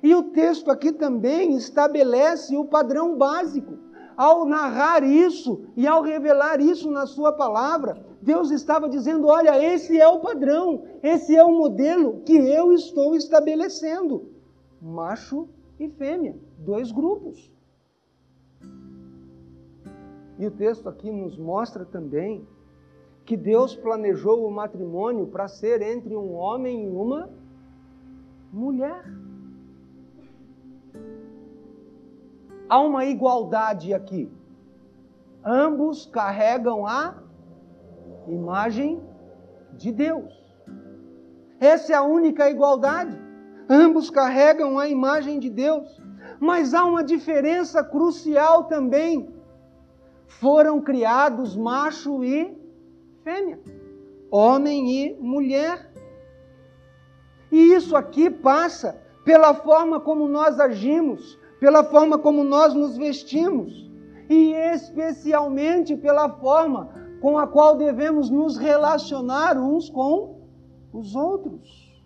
E 0.02 0.16
o 0.16 0.24
texto 0.24 0.72
aqui 0.72 0.94
também 0.94 1.54
estabelece 1.54 2.56
o 2.56 2.64
padrão 2.64 3.18
básico 3.18 3.84
ao 4.18 4.46
narrar 4.46 5.04
isso 5.04 5.66
e 5.76 5.86
ao 5.88 6.02
revelar 6.02 6.60
isso 6.60 6.90
na 6.92 7.06
Sua 7.06 7.34
palavra, 7.34 8.06
Deus 8.22 8.52
estava 8.52 8.88
dizendo: 8.88 9.28
olha, 9.28 9.62
esse 9.64 10.00
é 10.00 10.08
o 10.08 10.20
padrão, 10.20 10.84
esse 11.02 11.36
é 11.36 11.44
o 11.44 11.52
modelo 11.52 12.22
que 12.26 12.36
eu 12.36 12.72
estou 12.72 13.16
estabelecendo. 13.16 14.30
Macho 14.82 15.48
e 15.80 15.90
fêmea, 15.90 16.36
dois 16.58 16.92
grupos. 16.92 17.52
E 20.40 20.46
o 20.46 20.52
texto 20.52 20.90
aqui 20.90 21.12
nos 21.12 21.38
mostra 21.38 21.86
também 21.86 22.48
que 23.26 23.38
Deus 23.38 23.76
planejou 23.76 24.46
o 24.46 24.52
matrimônio 24.52 25.28
para 25.28 25.48
ser 25.48 25.82
entre 25.82 26.16
um 26.16 26.34
homem 26.34 26.86
e 26.86 26.90
uma 26.90 27.30
mulher. 28.52 29.06
Há 32.70 32.80
uma 32.80 33.06
igualdade 33.06 33.94
aqui. 33.94 34.32
Ambos 35.44 36.06
carregam 36.06 36.86
a 36.88 37.16
imagem 38.28 39.02
de 39.74 39.92
Deus. 39.92 40.34
Essa 41.60 41.94
é 41.94 41.96
a 41.96 42.04
única 42.04 42.50
igualdade. 42.50 43.18
Ambos 43.70 44.10
carregam 44.10 44.80
a 44.80 44.88
imagem 44.88 45.40
de 45.40 45.50
Deus. 45.50 46.02
Mas 46.40 46.74
há 46.74 46.86
uma 46.86 47.04
diferença 47.04 47.84
crucial 47.84 48.66
também. 48.66 49.34
Foram 50.28 50.82
criados 50.82 51.56
macho 51.56 52.24
e 52.24 52.58
fêmea, 53.24 53.60
homem 54.32 54.92
e 54.92 55.14
mulher. 55.20 55.92
E 57.52 57.74
isso 57.74 57.96
aqui 57.96 58.30
passa 58.30 59.00
pela 59.24 59.54
forma 59.54 60.00
como 60.00 60.28
nós 60.28 60.60
agimos, 60.60 61.40
pela 61.64 61.82
forma 61.82 62.20
como 62.20 62.44
nós 62.44 62.74
nos 62.74 62.98
vestimos 62.98 63.90
e 64.30 64.52
especialmente 64.52 65.96
pela 65.96 66.28
forma 66.28 66.90
com 67.22 67.38
a 67.38 67.48
qual 67.48 67.78
devemos 67.78 68.30
nos 68.30 68.58
relacionar 68.58 69.58
uns 69.58 69.90
com 69.90 70.42
os 70.92 71.16
outros. 71.16 72.04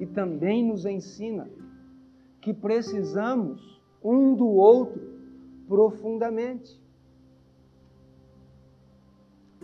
E 0.00 0.06
também 0.06 0.64
nos 0.64 0.84
ensina 0.84 1.48
que 2.40 2.52
precisamos 2.52 3.80
um 4.02 4.34
do 4.34 4.48
outro 4.48 5.00
profundamente. 5.68 6.82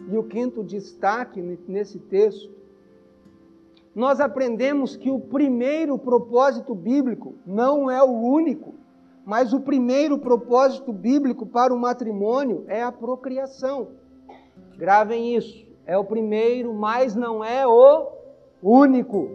E 0.09 0.17
o 0.17 0.23
quinto 0.23 0.63
destaque 0.63 1.43
nesse 1.67 1.99
texto 1.99 2.49
nós 3.99 4.21
aprendemos 4.21 4.95
que 4.95 5.11
o 5.11 5.19
primeiro 5.19 5.99
propósito 5.99 6.73
bíblico 6.73 7.35
não 7.45 7.91
é 7.91 8.01
o 8.01 8.13
único, 8.13 8.75
mas 9.25 9.53
o 9.53 9.59
primeiro 9.59 10.21
propósito 10.21 10.93
bíblico 10.93 11.45
para 11.45 11.75
o 11.75 11.81
matrimônio 11.81 12.65
é 12.69 12.81
a 12.81 12.93
procriação. 12.93 13.89
Gravem 14.77 15.35
isso. 15.35 15.67
É 15.85 15.99
o 15.99 16.05
primeiro, 16.05 16.73
mas 16.73 17.17
não 17.17 17.43
é 17.43 17.67
o 17.67 18.07
único. 18.63 19.33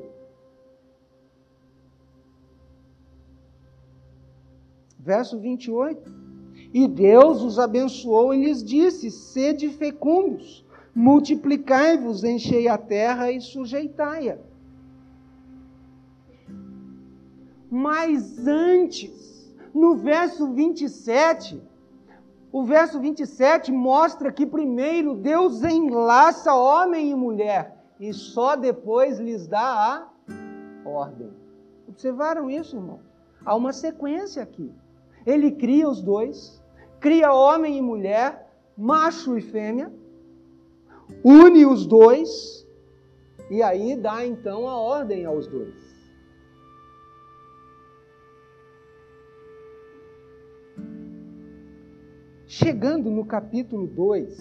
Verso 4.97 5.37
28. 5.39 6.09
E 6.73 6.87
Deus 6.87 7.43
os 7.43 7.59
abençoou 7.59 8.33
e 8.33 8.45
lhes 8.45 8.63
disse: 8.63 9.11
Sede 9.11 9.67
fecundos, 9.67 10.65
multiplicai-vos, 10.95 12.23
enchei 12.23 12.69
a 12.69 12.77
terra 12.77 13.29
e 13.29 13.41
sujeitai-a. 13.41 14.52
Mas 17.75 18.47
antes, 18.47 19.51
no 19.73 19.95
verso 19.95 20.53
27, 20.53 21.59
o 22.51 22.63
verso 22.63 22.99
27 22.99 23.71
mostra 23.71 24.31
que 24.31 24.45
primeiro 24.45 25.15
Deus 25.15 25.63
enlaça 25.63 26.53
homem 26.53 27.09
e 27.09 27.15
mulher 27.15 27.83
e 27.99 28.13
só 28.13 28.55
depois 28.55 29.19
lhes 29.19 29.47
dá 29.47 30.05
a 30.85 30.87
ordem. 30.87 31.31
Observaram 31.87 32.47
isso, 32.47 32.75
irmão? 32.75 32.99
Há 33.43 33.55
uma 33.55 33.73
sequência 33.73 34.43
aqui. 34.43 34.71
Ele 35.25 35.49
cria 35.49 35.89
os 35.89 35.99
dois, 35.99 36.61
cria 36.99 37.33
homem 37.33 37.79
e 37.79 37.81
mulher, 37.81 38.53
macho 38.77 39.35
e 39.35 39.41
fêmea, 39.41 39.91
une 41.23 41.65
os 41.65 41.87
dois 41.87 42.67
e 43.49 43.63
aí 43.63 43.95
dá 43.95 44.23
então 44.23 44.69
a 44.69 44.77
ordem 44.77 45.25
aos 45.25 45.47
dois. 45.47 45.92
Chegando 52.55 53.09
no 53.09 53.25
capítulo 53.25 53.87
2, 53.87 54.37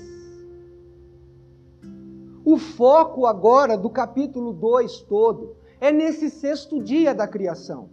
o 2.45 2.59
foco 2.59 3.25
agora 3.25 3.75
do 3.75 3.89
capítulo 3.89 4.53
2 4.53 5.01
todo 5.09 5.57
é 5.81 5.91
nesse 5.91 6.29
sexto 6.29 6.79
dia 6.79 7.15
da 7.15 7.27
criação. 7.27 7.89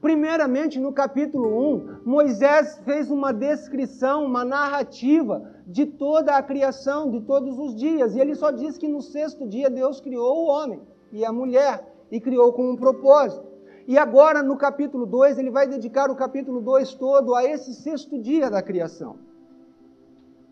Primeiramente, 0.00 0.78
no 0.78 0.92
capítulo 0.92 1.48
1, 1.78 2.02
Moisés 2.04 2.80
fez 2.84 3.10
uma 3.10 3.32
descrição, 3.32 4.24
uma 4.24 4.44
narrativa 4.44 5.42
de 5.66 5.84
toda 5.84 6.36
a 6.36 6.42
criação, 6.44 7.10
de 7.10 7.22
todos 7.22 7.58
os 7.58 7.74
dias, 7.74 8.14
e 8.14 8.20
ele 8.20 8.36
só 8.36 8.52
diz 8.52 8.78
que 8.78 8.86
no 8.86 9.02
sexto 9.02 9.48
dia 9.48 9.68
Deus 9.68 10.00
criou 10.00 10.44
o 10.44 10.48
homem 10.48 10.80
e 11.10 11.24
a 11.24 11.32
mulher, 11.32 11.84
e 12.08 12.20
criou 12.20 12.52
com 12.52 12.70
um 12.70 12.76
propósito. 12.76 13.44
E 13.88 13.98
agora, 13.98 14.44
no 14.44 14.56
capítulo 14.56 15.06
2, 15.06 15.40
ele 15.40 15.50
vai 15.50 15.66
dedicar 15.66 16.08
o 16.08 16.14
capítulo 16.14 16.60
2 16.60 16.94
todo 16.94 17.34
a 17.34 17.44
esse 17.44 17.74
sexto 17.74 18.16
dia 18.16 18.48
da 18.48 18.62
criação 18.62 19.26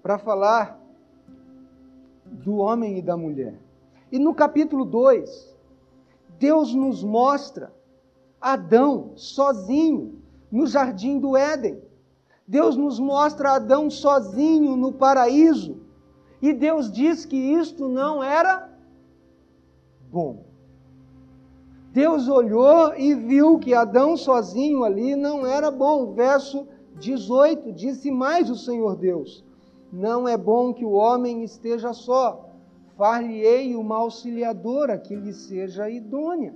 para 0.05 0.19
falar 0.19 0.79
do 2.27 2.57
homem 2.57 2.99
e 2.99 3.03
da 3.03 3.17
mulher. 3.17 3.59
E 4.13 4.19
no 4.19 4.35
capítulo 4.35 4.85
2, 4.85 5.57
Deus 6.39 6.75
nos 6.75 7.03
mostra 7.03 7.73
Adão 8.39 9.13
sozinho 9.17 10.23
no 10.53 10.67
jardim 10.67 11.19
do 11.19 11.35
Éden. 11.35 11.81
Deus 12.47 12.77
nos 12.77 13.01
mostra 13.01 13.53
Adão 13.53 13.89
sozinho 13.89 14.77
no 14.77 14.93
paraíso. 14.93 15.81
E 16.43 16.53
Deus 16.53 16.93
diz 16.93 17.25
que 17.25 17.39
isto 17.39 17.89
não 17.89 18.23
era 18.23 18.71
bom. 20.13 20.45
Deus 21.93 22.29
olhou 22.29 22.95
e 22.95 23.15
viu 23.15 23.59
que 23.59 23.73
Adão 23.73 24.19
sozinho 24.19 24.85
ali 24.85 25.17
não 25.17 25.47
era 25.47 25.71
bom. 25.71 26.13
Verso 26.13 26.69
18: 26.97 27.73
Disse 27.73 28.11
mais 28.11 28.51
o 28.51 28.55
Senhor 28.55 28.97
Deus: 28.97 29.43
não 29.95 30.27
é 30.27 30.37
bom 30.37 30.75
que 30.75 30.85
o 30.85 30.91
homem 30.91 31.45
esteja 31.45 31.93
só. 31.93 32.51
Far-lhe-ei 32.97 33.77
uma 33.77 33.97
auxiliadora 33.99 34.99
que 34.99 35.15
lhe 35.15 35.33
seja 35.33 35.89
idônea. 35.89 36.53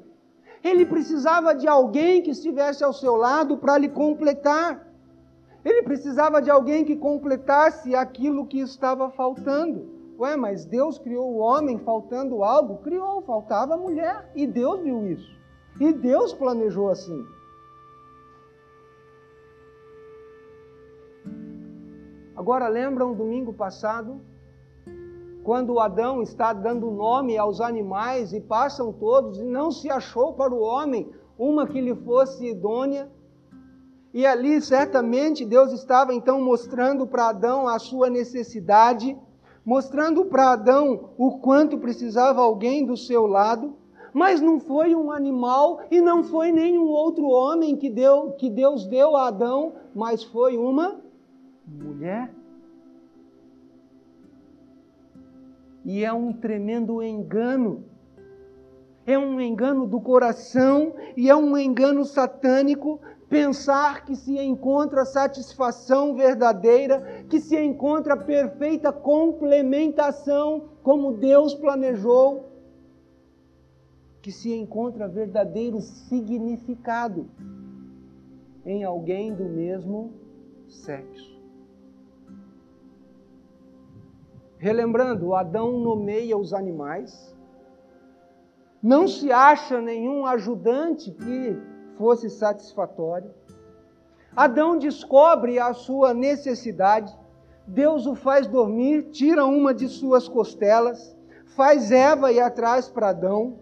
Ele 0.63 0.85
precisava 0.85 1.55
de 1.55 1.69
alguém 1.69 2.21
que 2.21 2.33
estivesse 2.33 2.83
ao 2.83 2.93
seu 2.93 3.15
lado 3.15 3.57
para 3.57 3.79
lhe 3.79 3.89
completar. 3.89 4.89
Ele 5.65 5.85
precisava 5.85 6.43
de 6.43 6.51
alguém 6.51 6.85
que 6.85 6.97
completasse 6.97 7.95
aquilo 7.95 8.45
que 8.45 8.59
estava 8.59 9.09
faltando. 9.11 9.89
Ué, 10.19 10.35
mas 10.35 10.65
Deus 10.65 10.99
criou 10.99 11.33
o 11.33 11.39
homem 11.39 11.79
faltando 11.79 12.43
algo? 12.43 12.79
Criou, 12.79 13.23
faltava 13.23 13.75
a 13.75 13.79
mulher. 13.79 14.33
E 14.35 14.49
Deus 14.49 14.81
viu 14.81 15.07
isso. 15.07 15.31
E 15.81 15.93
Deus 15.93 16.33
planejou 16.33 16.89
assim. 16.89 17.25
Agora 22.39 22.69
lembram 22.69 23.15
domingo 23.15 23.53
passado, 23.53 24.21
quando 25.43 25.81
Adão 25.81 26.23
está 26.23 26.53
dando 26.53 26.89
nome 26.89 27.37
aos 27.37 27.61
animais 27.61 28.33
e 28.33 28.41
passam 28.41 28.93
todos 28.93 29.41
e 29.41 29.43
não 29.43 29.73
se 29.73 29.91
achou 29.91 30.33
para 30.35 30.55
o 30.55 30.61
homem 30.61 31.11
uma 31.37 31.67
que 31.67 31.81
lhe 31.81 31.97
fosse 31.97 32.47
idônea? 32.47 33.11
E 34.15 34.25
ali 34.25 34.61
certamente 34.61 35.45
Deus 35.45 35.73
estava 35.73 36.15
então 36.15 36.41
mostrando 36.41 37.09
para 37.09 37.31
Adão 37.31 37.67
a 37.67 37.77
sua 37.81 38.09
necessidade, 38.09 39.19
mostrando 39.65 40.25
para 40.27 40.53
Adão 40.53 41.11
o 41.19 41.41
quanto 41.41 41.77
precisava 41.77 42.41
alguém 42.41 42.87
do 42.87 42.97
seu 42.97 43.27
lado, 43.27 43.75
mas 44.13 44.41
não 44.41 44.61
foi 44.61 44.95
um 44.95 45.11
animal 45.11 45.81
e 45.91 46.01
não 46.01 46.23
foi 46.23 46.53
nenhum 46.53 46.87
outro 46.87 47.27
homem 47.27 47.75
que, 47.75 47.91
deu, 47.91 48.31
que 48.39 48.49
Deus 48.49 48.87
deu 48.87 49.17
a 49.17 49.27
Adão, 49.27 49.73
mas 49.93 50.23
foi 50.23 50.57
uma 50.57 51.08
mulher. 51.71 52.31
E 55.85 56.05
é 56.05 56.13
um 56.13 56.33
tremendo 56.33 57.03
engano. 57.03 57.85
É 59.07 59.19
um 59.19 59.41
engano 59.41 59.87
do 59.87 60.01
coração 60.01 60.95
e 61.17 61.31
é 61.31 61.35
um 61.35 61.57
engano 61.57 62.05
satânico 62.05 63.01
pensar 63.29 64.05
que 64.05 64.17
se 64.17 64.39
encontra 64.39 65.05
satisfação 65.05 66.15
verdadeira, 66.15 67.25
que 67.29 67.41
se 67.41 67.59
encontra 67.59 68.17
perfeita 68.17 68.93
complementação 68.93 70.71
como 70.83 71.13
Deus 71.13 71.55
planejou, 71.55 72.49
que 74.23 74.33
se 74.33 74.53
encontra 74.53 75.09
verdadeiro 75.09 75.81
significado 75.81 77.29
em 78.65 78.85
alguém 78.85 79.35
do 79.35 79.45
mesmo 79.45 80.13
sexo. 80.67 81.38
Relembrando, 84.59 85.35
Adão 85.35 85.79
nomeia 85.79 86.37
os 86.37 86.53
animais, 86.53 87.33
não 88.83 89.07
se 89.07 89.31
acha 89.31 89.81
nenhum 89.81 90.27
ajudante 90.27 91.13
que 91.13 91.57
fosse 91.97 92.29
satisfatório. 92.29 93.31
Adão 94.35 94.77
descobre 94.77 95.61
a 95.61 95.73
sua 95.73 96.13
necessidade, 96.13 97.17
Deus 97.69 98.05
o 98.05 98.17
faz 98.17 98.49
dormir, 98.49 99.11
tira 99.13 99.47
uma 99.47 99.73
de 99.73 99.89
suas 99.89 100.29
costelas, 100.29 101.17
faz 101.55 101.93
Eva 101.93 102.33
ir 102.33 102.41
atrás 102.41 102.89
para 102.89 103.11
Adão. 103.11 103.61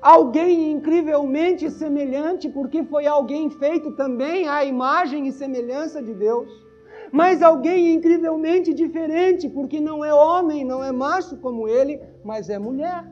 Alguém 0.00 0.70
incrivelmente 0.70 1.68
semelhante, 1.68 2.48
porque 2.48 2.84
foi 2.84 3.06
alguém 3.06 3.50
feito 3.50 3.90
também 3.92 4.46
à 4.48 4.64
imagem 4.64 5.26
e 5.26 5.32
semelhança 5.32 6.00
de 6.00 6.14
Deus 6.14 6.65
mas 7.12 7.42
alguém 7.42 7.94
incrivelmente 7.94 8.74
diferente, 8.74 9.48
porque 9.48 9.80
não 9.80 10.04
é 10.04 10.12
homem, 10.12 10.64
não 10.64 10.82
é 10.82 10.92
macho 10.92 11.36
como 11.36 11.68
ele, 11.68 12.00
mas 12.24 12.48
é 12.48 12.58
mulher. 12.58 13.04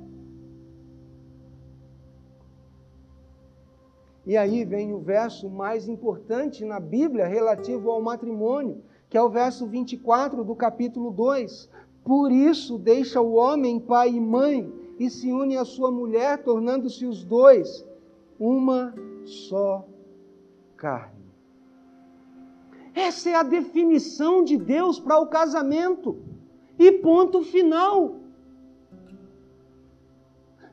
E 4.27 4.37
aí 4.37 4.65
vem 4.65 4.95
o 4.95 4.99
verso 4.99 5.51
mais 5.51 5.87
importante 5.87 6.65
na 6.65 6.81
Bíblia 6.81 7.27
relativo 7.27 7.91
ao 7.91 8.01
matrimônio, 8.01 8.83
que 9.11 9.19
é 9.19 9.23
o 9.23 9.29
verso 9.29 9.67
24 9.67 10.43
do 10.43 10.55
capítulo 10.55 11.11
2. 11.11 11.69
Por 12.03 12.33
isso 12.33 12.79
deixa 12.79 13.21
o 13.21 13.35
homem 13.35 13.79
pai 13.79 14.11
e 14.11 14.21
mãe 14.21 14.73
e 14.99 15.11
se 15.11 15.31
une 15.31 15.57
à 15.57 15.65
sua 15.65 15.91
mulher, 15.91 16.43
tornando-se 16.43 17.05
os 17.05 17.25
dois 17.25 17.87
uma 18.39 18.95
só 19.25 19.87
carne. 20.77 21.24
Essa 22.95 23.31
é 23.31 23.35
a 23.35 23.43
definição 23.43 24.45
de 24.45 24.57
Deus 24.57 25.01
para 25.01 25.19
o 25.19 25.27
casamento. 25.27 26.17
E 26.79 26.93
ponto 26.93 27.43
final. 27.43 28.17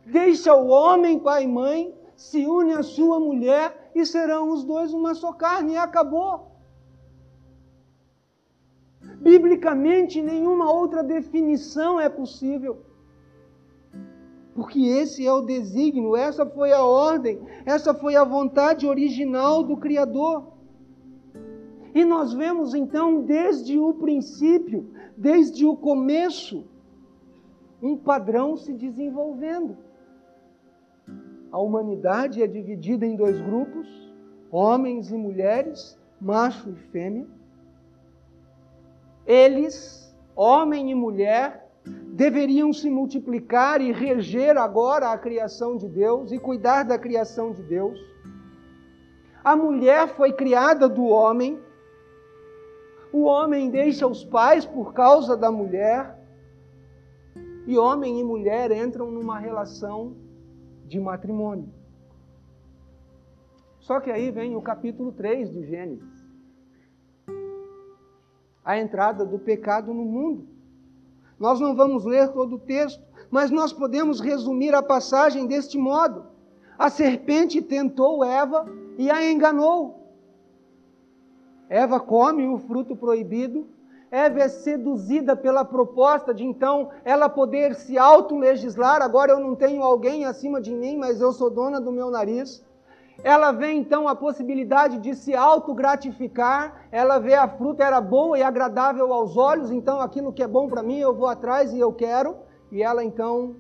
Deixa 0.06 0.54
o 0.56 0.68
homem, 0.68 1.20
pai 1.20 1.44
e 1.44 1.48
mãe, 1.48 1.94
se 2.16 2.46
une 2.46 2.74
à 2.74 2.84
sua 2.84 3.20
mulher 3.20 3.92
e 3.96 4.06
serão 4.06 4.50
os 4.50 4.64
dois 4.64 4.94
uma 4.94 5.16
só 5.16 5.34
carne. 5.34 5.74
E 5.74 5.78
acabou. 5.78 6.52
Biblicamente, 9.22 10.22
nenhuma 10.22 10.72
outra 10.72 11.04
definição 11.04 12.00
é 12.00 12.10
possível. 12.10 12.84
Porque 14.54 14.80
esse 14.80 15.26
é 15.26 15.32
o 15.32 15.42
desígnio, 15.42 16.16
essa 16.16 16.46
foi 16.46 16.74
a 16.74 16.84
ordem, 16.84 17.40
essa 17.66 17.94
foi 17.94 18.16
a 18.16 18.24
vontade 18.24 18.86
original 18.86 19.64
do 19.64 19.78
Criador. 19.78 20.51
E 21.94 22.06
nós 22.06 22.34
vemos 22.34 22.74
então, 22.74 23.22
desde 23.22 23.78
o 23.78 23.94
princípio, 23.94 24.90
desde 25.18 25.66
o 25.66 25.76
começo, 25.76 26.66
um 27.82 27.98
padrão 27.98 28.56
se 28.56 28.74
desenvolvendo. 28.74 29.78
A 31.52 31.60
humanidade 31.60 32.42
é 32.42 32.48
dividida 32.48 33.06
em 33.06 33.16
dois 33.16 33.40
grupos, 33.42 33.88
homens 34.50 35.12
e 35.12 35.18
mulheres, 35.18 36.00
macho 36.20 36.70
e 36.70 36.76
fêmea. 36.92 37.28
Eles, 39.26 40.16
homem 40.36 40.92
e 40.92 40.96
mulher, 40.96 41.70
deveriam 42.14 42.72
se 42.72 42.90
multiplicar 42.90 43.82
e 43.82 43.92
reger 43.92 44.58
agora 44.58 45.12
a 45.12 45.18
criação 45.18 45.76
de 45.76 45.88
Deus 45.88 46.32
e 46.32 46.40
cuidar 46.40 46.84
da 46.84 46.98
criação 46.98 47.52
de 47.52 47.64
Deus. 47.64 48.00
A 49.44 49.56
mulher 49.56 50.08
foi 50.10 50.32
criada 50.32 50.88
do 50.88 51.06
homem. 51.06 51.60
O 53.12 53.24
homem 53.24 53.70
deixa 53.70 54.08
os 54.08 54.24
pais 54.24 54.66
por 54.66 54.94
causa 54.94 55.36
da 55.36 55.52
mulher. 55.52 56.18
E 57.68 57.78
homem 57.78 58.20
e 58.20 58.24
mulher 58.24 58.72
entram 58.72 59.12
numa 59.12 59.38
relação 59.38 60.16
de 60.86 61.00
matrimônio. 61.00 61.70
Só 63.80 64.00
que 64.00 64.12
aí 64.12 64.32
vem 64.32 64.56
o 64.56 64.62
capítulo 64.62 65.12
3 65.12 65.52
de 65.52 65.66
Gênesis. 65.66 66.22
A 68.64 68.80
entrada 68.80 69.26
do 69.26 69.40
pecado 69.40 69.94
no 69.94 70.06
mundo. 70.06 70.48
Nós 71.40 71.60
não 71.60 71.76
vamos 71.76 72.06
ler 72.06 72.30
todo 72.32 72.56
o 72.56 72.60
texto, 72.60 73.04
mas 73.30 73.50
nós 73.50 73.74
podemos 73.74 74.20
resumir 74.20 74.76
a 74.76 74.84
passagem 74.84 75.48
deste 75.48 75.78
modo: 75.78 76.28
A 76.78 76.90
serpente 76.90 77.62
tentou 77.62 78.24
Eva 78.24 78.66
e 78.98 79.10
a 79.10 79.30
enganou. 79.30 80.01
Eva 81.72 82.02
come 82.02 82.50
o 82.50 82.58
fruto 82.58 82.98
proibido. 82.98 83.66
Eva 84.12 84.42
é 84.42 84.50
seduzida 84.50 85.38
pela 85.38 85.64
proposta 85.64 86.34
de 86.34 86.44
então 86.44 86.90
ela 87.06 87.30
poder 87.30 87.76
se 87.76 87.98
autolegislar. 87.98 89.02
Agora 89.02 89.32
eu 89.32 89.40
não 89.40 89.56
tenho 89.56 89.82
alguém 89.82 90.26
acima 90.26 90.60
de 90.60 90.74
mim, 90.74 90.98
mas 90.98 91.22
eu 91.22 91.32
sou 91.32 91.50
dona 91.50 91.80
do 91.80 91.90
meu 91.90 92.12
nariz. 92.12 92.62
Ela 93.24 93.54
vê 93.54 93.72
então 93.72 94.06
a 94.06 94.14
possibilidade 94.14 94.98
de 94.98 95.16
se 95.16 95.34
autogratificar, 95.34 96.88
ela 96.92 97.20
vê 97.20 97.36
a 97.36 97.48
fruta 97.48 97.86
era 97.86 98.02
boa 98.02 98.38
e 98.38 98.44
agradável 98.44 99.14
aos 99.14 99.38
olhos, 99.38 99.72
então 99.72 100.02
aquilo 100.02 100.34
que 100.34 100.44
é 100.44 100.48
bom 100.48 100.68
para 100.68 100.84
mim 100.84 100.98
eu 100.98 101.16
vou 101.16 101.28
atrás 101.28 101.72
e 101.72 101.80
eu 101.80 101.94
quero, 101.94 102.36
e 102.72 102.82
ela 102.82 103.04
então, 103.04 103.56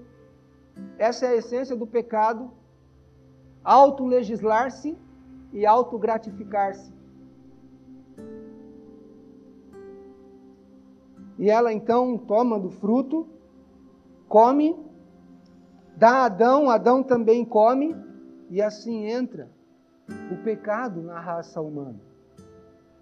essa 0.97 1.27
é 1.27 1.29
a 1.29 1.35
essência 1.35 1.75
do 1.75 1.85
pecado, 1.85 2.49
autolegislar-se 3.63 4.97
e 5.53 5.63
autogratificar-se. 5.63 7.00
E 11.37 11.49
ela 11.49 11.73
então 11.73 12.17
toma 12.17 12.59
do 12.59 12.69
fruto, 12.69 13.27
come, 14.27 14.75
dá 15.95 16.09
a 16.09 16.25
Adão, 16.25 16.69
Adão 16.69 17.03
também 17.03 17.43
come, 17.43 17.95
e 18.49 18.61
assim 18.61 19.05
entra 19.05 19.49
o 20.31 20.43
pecado 20.43 21.01
na 21.01 21.19
raça 21.19 21.61
humana, 21.61 21.99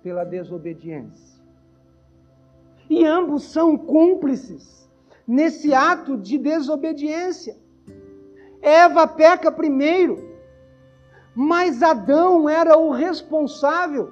pela 0.03 0.23
desobediência. 0.23 1.39
E 2.89 3.05
ambos 3.05 3.43
são 3.43 3.77
cúmplices 3.77 4.89
nesse 5.27 5.73
ato 5.73 6.17
de 6.17 6.37
desobediência. 6.37 7.55
Eva 8.61 9.07
peca 9.07 9.51
primeiro, 9.51 10.17
mas 11.35 11.83
Adão 11.83 12.49
era 12.49 12.77
o 12.77 12.91
responsável. 12.91 14.11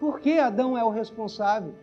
Por 0.00 0.18
que 0.20 0.38
Adão 0.38 0.76
é 0.76 0.84
o 0.84 0.90
responsável? 0.90 1.74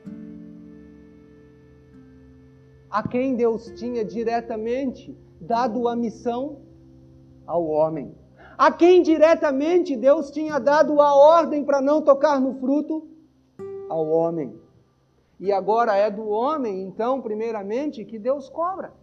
A 2.89 3.07
quem 3.07 3.35
Deus 3.35 3.71
tinha 3.75 4.03
diretamente 4.03 5.15
dado 5.39 5.87
a 5.87 5.95
missão 5.95 6.61
ao 7.45 7.65
homem, 7.65 8.15
a 8.57 8.71
quem 8.71 9.01
diretamente 9.01 9.95
Deus 9.95 10.31
tinha 10.31 10.59
dado 10.59 10.99
a 10.99 11.15
ordem 11.15 11.63
para 11.63 11.81
não 11.81 12.01
tocar 12.01 12.41
no 12.41 12.55
fruto, 12.55 13.07
ao 13.89 14.07
homem. 14.07 14.53
E 15.39 15.51
agora 15.51 15.95
é 15.95 16.11
do 16.11 16.27
homem, 16.27 16.81
então, 16.81 17.21
primeiramente, 17.21 18.05
que 18.05 18.19
Deus 18.19 18.49
cobra. 18.49 18.93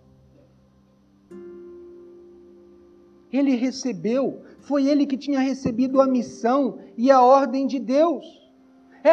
Ele 3.33 3.57
recebeu, 3.57 4.43
foi 4.61 4.87
ele 4.87 5.07
que 5.07 5.17
tinha 5.17 5.41
recebido 5.41 6.01
a 6.01 6.07
missão 6.07 6.79
e 6.97 7.11
a 7.11 7.21
ordem 7.21 7.67
de 7.67 7.79
Deus. 7.79 8.46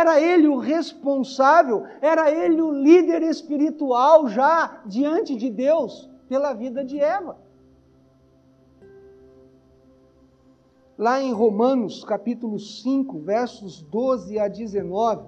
Era 0.02 0.20
ele 0.20 0.48
o 0.48 0.58
responsável, 0.58 1.86
era 2.02 2.32
ele 2.32 2.62
o 2.62 2.72
líder 2.72 3.22
espiritual 3.22 4.28
já 4.28 4.82
diante 4.86 5.36
de 5.36 5.50
Deus 5.50 6.10
pela 6.28 6.54
vida 6.54 6.84
de 6.84 7.00
Eva. 7.00 7.38
lá 10.98 11.22
em 11.22 11.34
Romanos 11.34 12.04
capítulo 12.04 12.60
5, 12.60 13.20
versos 13.20 13.82
12 13.82 14.40
a 14.40 14.48
19, 14.48 15.28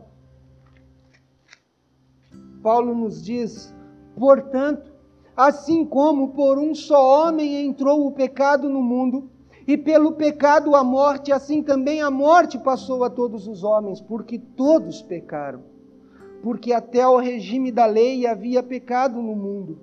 Paulo 2.62 2.95
nos 2.95 3.23
diz: 3.23 3.73
portanto, 4.17 4.93
assim 5.36 5.86
como 5.86 6.30
por 6.30 6.58
um 6.58 6.73
só 6.73 7.28
homem 7.28 7.65
entrou 7.65 8.06
o 8.08 8.12
pecado 8.12 8.69
no 8.69 8.82
mundo, 8.82 9.30
e 9.67 9.75
pelo 9.75 10.12
pecado 10.12 10.75
a 10.75 10.84
morte, 10.84 11.32
assim 11.32 11.63
também 11.63 12.01
a 12.01 12.12
morte 12.12 12.58
passou 12.58 13.04
a 13.04 13.10
todos 13.10 13.47
os 13.47 13.63
homens, 13.63 13.99
porque 13.99 14.38
todos 14.38 15.01
pecaram. 15.01 15.63
Porque 16.43 16.71
até 16.71 17.08
o 17.08 17.17
regime 17.17 17.71
da 17.71 17.88
lei 17.88 18.28
havia 18.28 18.62
pecado 18.62 19.19
no 19.19 19.36
mundo. 19.36 19.80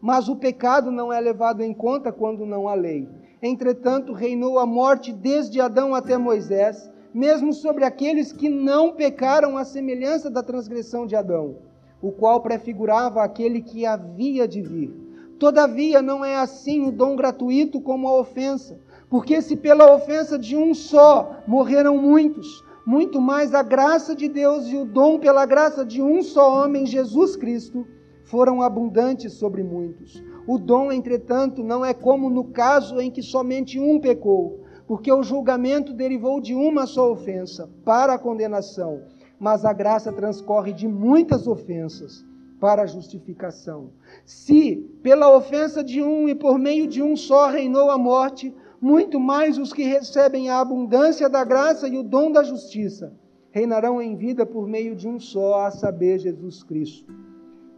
Mas 0.00 0.28
o 0.28 0.34
pecado 0.34 0.90
não 0.90 1.12
é 1.12 1.20
levado 1.20 1.62
em 1.62 1.72
conta 1.72 2.10
quando 2.10 2.44
não 2.44 2.68
há 2.68 2.74
lei. 2.74 3.08
Entretanto, 3.40 4.12
reinou 4.12 4.58
a 4.58 4.66
morte 4.66 5.12
desde 5.12 5.60
Adão 5.60 5.94
até 5.94 6.18
Moisés, 6.18 6.90
mesmo 7.12 7.52
sobre 7.52 7.84
aqueles 7.84 8.32
que 8.32 8.48
não 8.48 8.92
pecaram 8.92 9.56
à 9.56 9.64
semelhança 9.64 10.28
da 10.28 10.42
transgressão 10.42 11.06
de 11.06 11.14
Adão, 11.14 11.58
o 12.02 12.10
qual 12.10 12.40
prefigurava 12.40 13.22
aquele 13.22 13.62
que 13.62 13.86
havia 13.86 14.48
de 14.48 14.60
vir. 14.60 14.92
Todavia, 15.38 16.02
não 16.02 16.24
é 16.24 16.36
assim 16.36 16.84
o 16.86 16.90
dom 16.90 17.14
gratuito 17.14 17.80
como 17.80 18.08
a 18.08 18.18
ofensa, 18.18 18.80
porque 19.14 19.40
se 19.40 19.54
pela 19.54 19.94
ofensa 19.94 20.36
de 20.36 20.56
um 20.56 20.74
só 20.74 21.36
morreram 21.46 21.96
muitos, 21.96 22.64
muito 22.84 23.20
mais 23.20 23.54
a 23.54 23.62
graça 23.62 24.12
de 24.12 24.28
Deus 24.28 24.66
e 24.66 24.76
o 24.76 24.84
dom 24.84 25.20
pela 25.20 25.46
graça 25.46 25.84
de 25.84 26.02
um 26.02 26.20
só 26.20 26.64
homem, 26.64 26.84
Jesus 26.84 27.36
Cristo, 27.36 27.86
foram 28.24 28.60
abundantes 28.60 29.34
sobre 29.34 29.62
muitos. 29.62 30.20
O 30.48 30.58
dom, 30.58 30.90
entretanto, 30.90 31.62
não 31.62 31.84
é 31.84 31.94
como 31.94 32.28
no 32.28 32.46
caso 32.46 33.00
em 33.00 33.08
que 33.08 33.22
somente 33.22 33.78
um 33.78 34.00
pecou, 34.00 34.64
porque 34.84 35.12
o 35.12 35.22
julgamento 35.22 35.92
derivou 35.92 36.40
de 36.40 36.52
uma 36.52 36.84
só 36.84 37.12
ofensa, 37.12 37.70
para 37.84 38.14
a 38.14 38.18
condenação, 38.18 39.02
mas 39.38 39.64
a 39.64 39.72
graça 39.72 40.12
transcorre 40.12 40.72
de 40.72 40.88
muitas 40.88 41.46
ofensas 41.46 42.26
para 42.58 42.82
a 42.82 42.86
justificação. 42.86 43.90
Se, 44.24 44.74
pela 45.04 45.36
ofensa 45.36 45.84
de 45.84 46.02
um 46.02 46.28
e 46.28 46.34
por 46.34 46.58
meio 46.58 46.88
de 46.88 47.00
um 47.00 47.14
só 47.16 47.48
reinou 47.48 47.90
a 47.92 47.98
morte, 47.98 48.52
muito 48.84 49.18
mais 49.18 49.56
os 49.56 49.72
que 49.72 49.82
recebem 49.82 50.50
a 50.50 50.60
abundância 50.60 51.26
da 51.26 51.42
graça 51.42 51.88
e 51.88 51.96
o 51.96 52.02
dom 52.02 52.30
da 52.30 52.42
justiça 52.42 53.14
reinarão 53.50 54.02
em 54.02 54.14
vida 54.14 54.44
por 54.44 54.68
meio 54.68 54.94
de 54.94 55.08
um 55.08 55.18
só, 55.18 55.64
a 55.64 55.70
saber, 55.70 56.18
Jesus 56.18 56.62
Cristo. 56.62 57.10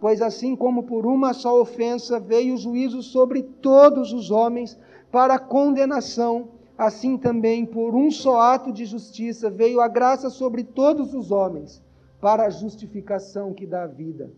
Pois 0.00 0.20
assim 0.20 0.56
como 0.56 0.82
por 0.82 1.06
uma 1.06 1.32
só 1.32 1.60
ofensa 1.60 2.18
veio 2.18 2.54
o 2.54 2.56
juízo 2.56 3.04
sobre 3.04 3.44
todos 3.44 4.12
os 4.12 4.32
homens 4.32 4.76
para 5.12 5.38
condenação, 5.38 6.48
assim 6.76 7.16
também 7.16 7.64
por 7.64 7.94
um 7.94 8.10
só 8.10 8.40
ato 8.40 8.72
de 8.72 8.84
justiça 8.84 9.48
veio 9.48 9.80
a 9.80 9.86
graça 9.86 10.28
sobre 10.28 10.64
todos 10.64 11.14
os 11.14 11.30
homens 11.30 11.84
para 12.20 12.46
a 12.46 12.50
justificação 12.50 13.54
que 13.54 13.64
dá 13.64 13.86
vida. 13.86 14.28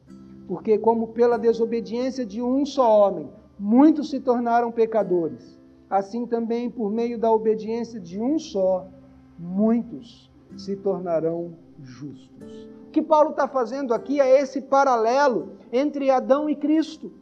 Porque 0.47 0.77
como 0.77 1.09
pela 1.09 1.39
desobediência 1.39 2.27
de 2.27 2.43
um 2.43 2.67
só 2.67 3.09
homem 3.09 3.31
muitos 3.59 4.11
se 4.11 4.21
tornaram 4.21 4.71
pecadores, 4.71 5.58
assim 5.89 6.27
também 6.27 6.71
por 6.71 6.91
meio 6.91 7.19
da 7.19 7.31
obediência 7.33 7.99
de 7.99 8.21
um 8.21 8.39
só 8.39 8.87
muitos 9.39 10.31
se 10.57 10.77
tornarão 10.77 11.55
justos. 11.81 12.69
O 12.89 12.91
que 12.91 13.03
Paulo 13.03 13.31
está 13.31 13.47
fazendo 13.47 13.95
aqui 13.95 14.21
é 14.21 14.41
esse 14.41 14.63
paralelo 14.63 15.53
entre 15.73 16.11
Adão 16.11 16.49
e 16.49 16.57
Cristo. 16.57 17.13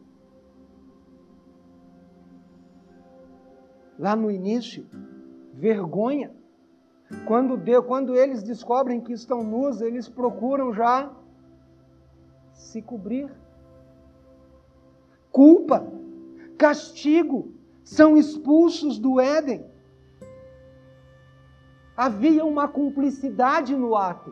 Lá 3.99 4.15
no 4.15 4.31
início, 4.31 4.85
vergonha. 5.53 6.31
Quando, 7.25 7.55
Deus, 7.57 7.85
quando 7.85 8.15
eles 8.15 8.43
descobrem 8.43 8.99
que 8.99 9.13
estão 9.13 9.43
nus, 9.43 9.81
eles 9.81 10.09
procuram 10.09 10.73
já 10.73 11.11
se 12.53 12.81
cobrir. 12.81 13.31
Culpa, 15.31 15.87
castigo, 16.57 17.53
são 17.95 18.17
expulsos 18.17 18.97
do 18.99 19.19
Éden. 19.19 19.65
Havia 21.95 22.43
uma 22.45 22.67
cumplicidade 22.67 23.75
no 23.75 23.95
ato 23.95 24.31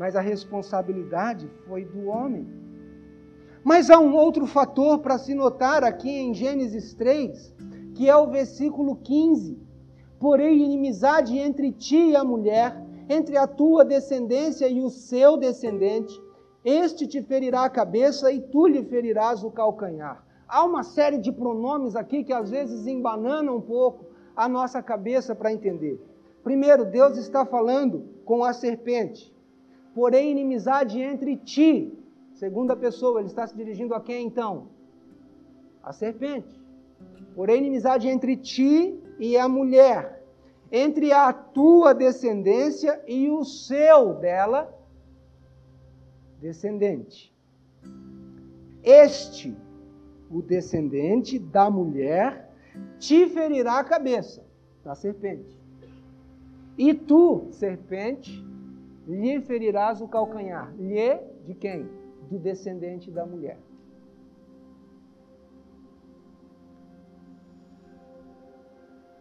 mas 0.00 0.16
a 0.16 0.20
responsabilidade 0.22 1.46
foi 1.68 1.84
do 1.84 2.06
homem. 2.06 2.48
Mas 3.62 3.90
há 3.90 3.98
um 3.98 4.14
outro 4.14 4.46
fator 4.46 5.00
para 5.00 5.18
se 5.18 5.34
notar 5.34 5.84
aqui 5.84 6.08
em 6.08 6.32
Gênesis 6.32 6.94
3, 6.94 7.54
que 7.94 8.08
é 8.08 8.16
o 8.16 8.30
versículo 8.30 8.96
15. 8.96 9.58
Porém, 10.18 10.64
inimizade 10.64 11.36
entre 11.36 11.70
ti 11.70 12.12
e 12.12 12.16
a 12.16 12.24
mulher, 12.24 12.82
entre 13.10 13.36
a 13.36 13.46
tua 13.46 13.84
descendência 13.84 14.66
e 14.70 14.80
o 14.80 14.88
seu 14.88 15.36
descendente. 15.36 16.18
Este 16.64 17.06
te 17.06 17.20
ferirá 17.20 17.64
a 17.64 17.70
cabeça 17.70 18.32
e 18.32 18.40
tu 18.40 18.66
lhe 18.66 18.82
ferirás 18.82 19.44
o 19.44 19.50
calcanhar. 19.50 20.24
Há 20.50 20.64
uma 20.64 20.82
série 20.82 21.18
de 21.18 21.30
pronomes 21.30 21.94
aqui 21.94 22.24
que 22.24 22.32
às 22.32 22.50
vezes 22.50 22.84
embananam 22.84 23.58
um 23.58 23.60
pouco 23.60 24.06
a 24.34 24.48
nossa 24.48 24.82
cabeça 24.82 25.32
para 25.32 25.52
entender. 25.52 26.04
Primeiro, 26.42 26.84
Deus 26.84 27.16
está 27.16 27.46
falando 27.46 28.04
com 28.24 28.42
a 28.42 28.52
serpente. 28.52 29.32
Porém, 29.94 30.32
inimizade 30.32 31.00
entre 31.00 31.36
ti. 31.36 31.96
Segunda 32.34 32.74
pessoa, 32.74 33.20
ele 33.20 33.28
está 33.28 33.46
se 33.46 33.56
dirigindo 33.56 33.94
a 33.94 34.00
quem 34.00 34.26
então? 34.26 34.66
A 35.84 35.92
serpente. 35.92 36.60
Porém, 37.36 37.58
inimizade 37.58 38.08
entre 38.08 38.36
ti 38.36 39.00
e 39.20 39.36
a 39.36 39.46
mulher, 39.46 40.24
entre 40.72 41.12
a 41.12 41.32
tua 41.32 41.94
descendência 41.94 43.00
e 43.06 43.30
o 43.30 43.44
seu 43.44 44.14
dela 44.14 44.76
descendente. 46.40 47.32
Este, 48.82 49.56
o 50.30 50.40
descendente 50.40 51.38
da 51.38 51.68
mulher, 51.68 52.50
te 52.98 53.26
ferirá 53.26 53.78
a 53.80 53.84
cabeça 53.84 54.44
da 54.84 54.94
serpente. 54.94 55.58
E 56.78 56.94
tu, 56.94 57.48
serpente, 57.50 58.44
lhe 59.06 59.40
ferirás 59.40 60.00
o 60.00 60.08
calcanhar. 60.08 60.72
Lhe 60.78 61.18
de 61.44 61.54
quem? 61.54 61.88
Do 62.30 62.38
descendente 62.38 63.10
da 63.10 63.26
mulher. 63.26 63.58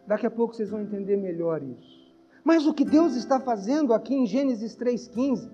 Daqui 0.05 0.25
a 0.25 0.31
pouco 0.31 0.55
vocês 0.55 0.69
vão 0.69 0.81
entender 0.81 1.17
melhor 1.17 1.61
isso. 1.61 1.99
Mas 2.43 2.65
o 2.65 2.73
que 2.73 2.85
Deus 2.85 3.15
está 3.15 3.39
fazendo 3.39 3.93
aqui 3.93 4.15
em 4.15 4.25
Gênesis 4.25 4.75
3,15 4.75 5.51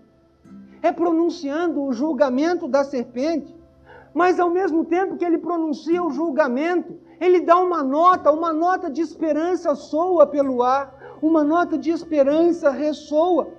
é 0.81 0.91
pronunciando 0.91 1.81
o 1.81 1.91
julgamento 1.91 2.67
da 2.67 2.83
serpente, 2.83 3.54
mas 4.15 4.39
ao 4.39 4.49
mesmo 4.49 4.85
tempo 4.85 5.17
que 5.17 5.25
ele 5.25 5.37
pronuncia 5.37 6.01
o 6.01 6.09
julgamento, 6.09 6.97
ele 7.19 7.41
dá 7.41 7.57
uma 7.57 7.83
nota, 7.83 8.31
uma 8.31 8.53
nota 8.53 8.89
de 8.89 9.01
esperança 9.01 9.75
soa 9.75 10.25
pelo 10.25 10.63
ar, 10.63 11.17
uma 11.21 11.43
nota 11.43 11.77
de 11.77 11.91
esperança 11.91 12.69
ressoa. 12.69 13.49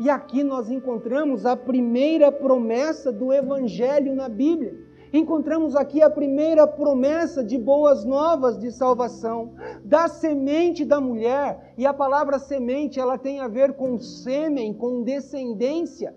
E 0.00 0.08
aqui 0.08 0.42
nós 0.42 0.70
encontramos 0.70 1.44
a 1.44 1.54
primeira 1.54 2.32
promessa 2.32 3.12
do 3.12 3.32
Evangelho 3.32 4.14
na 4.14 4.28
Bíblia 4.30 4.86
encontramos 5.12 5.74
aqui 5.76 6.02
a 6.02 6.10
primeira 6.10 6.66
promessa 6.66 7.42
de 7.42 7.56
boas 7.58 8.04
novas 8.04 8.58
de 8.58 8.70
salvação, 8.70 9.54
da 9.84 10.08
semente 10.08 10.84
da 10.84 11.00
mulher, 11.00 11.72
e 11.78 11.86
a 11.86 11.94
palavra 11.94 12.38
semente 12.38 13.00
ela 13.00 13.16
tem 13.16 13.40
a 13.40 13.48
ver 13.48 13.74
com 13.74 13.98
sêmen, 13.98 14.74
com 14.74 15.02
descendência. 15.02 16.14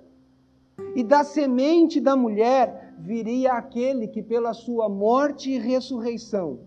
E 0.95 1.04
da 1.04 1.24
semente 1.24 2.00
da 2.00 2.15
mulher 2.15 2.88
viria 3.00 3.54
aquele 3.54 4.08
que 4.08 4.22
pela 4.22 4.54
sua 4.54 4.90
morte 4.90 5.52
e 5.52 5.58
ressurreição 5.58 6.60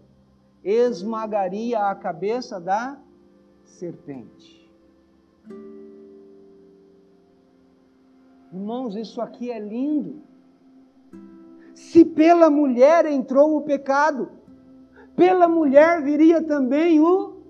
esmagaria 0.64 1.78
a 1.78 1.94
cabeça 1.94 2.60
da 2.60 2.98
serpente. 3.64 4.62
Irmãos, 8.52 8.96
isso 8.96 9.20
aqui 9.20 9.50
é 9.50 9.58
lindo. 9.58 10.22
Se 11.74 12.04
pela 12.04 12.50
mulher 12.50 13.06
entrou 13.06 13.56
o 13.56 13.62
pecado, 13.62 14.30
pela 15.16 15.48
mulher 15.48 16.02
viria 16.02 16.42
também 16.42 17.00
o 17.00 17.42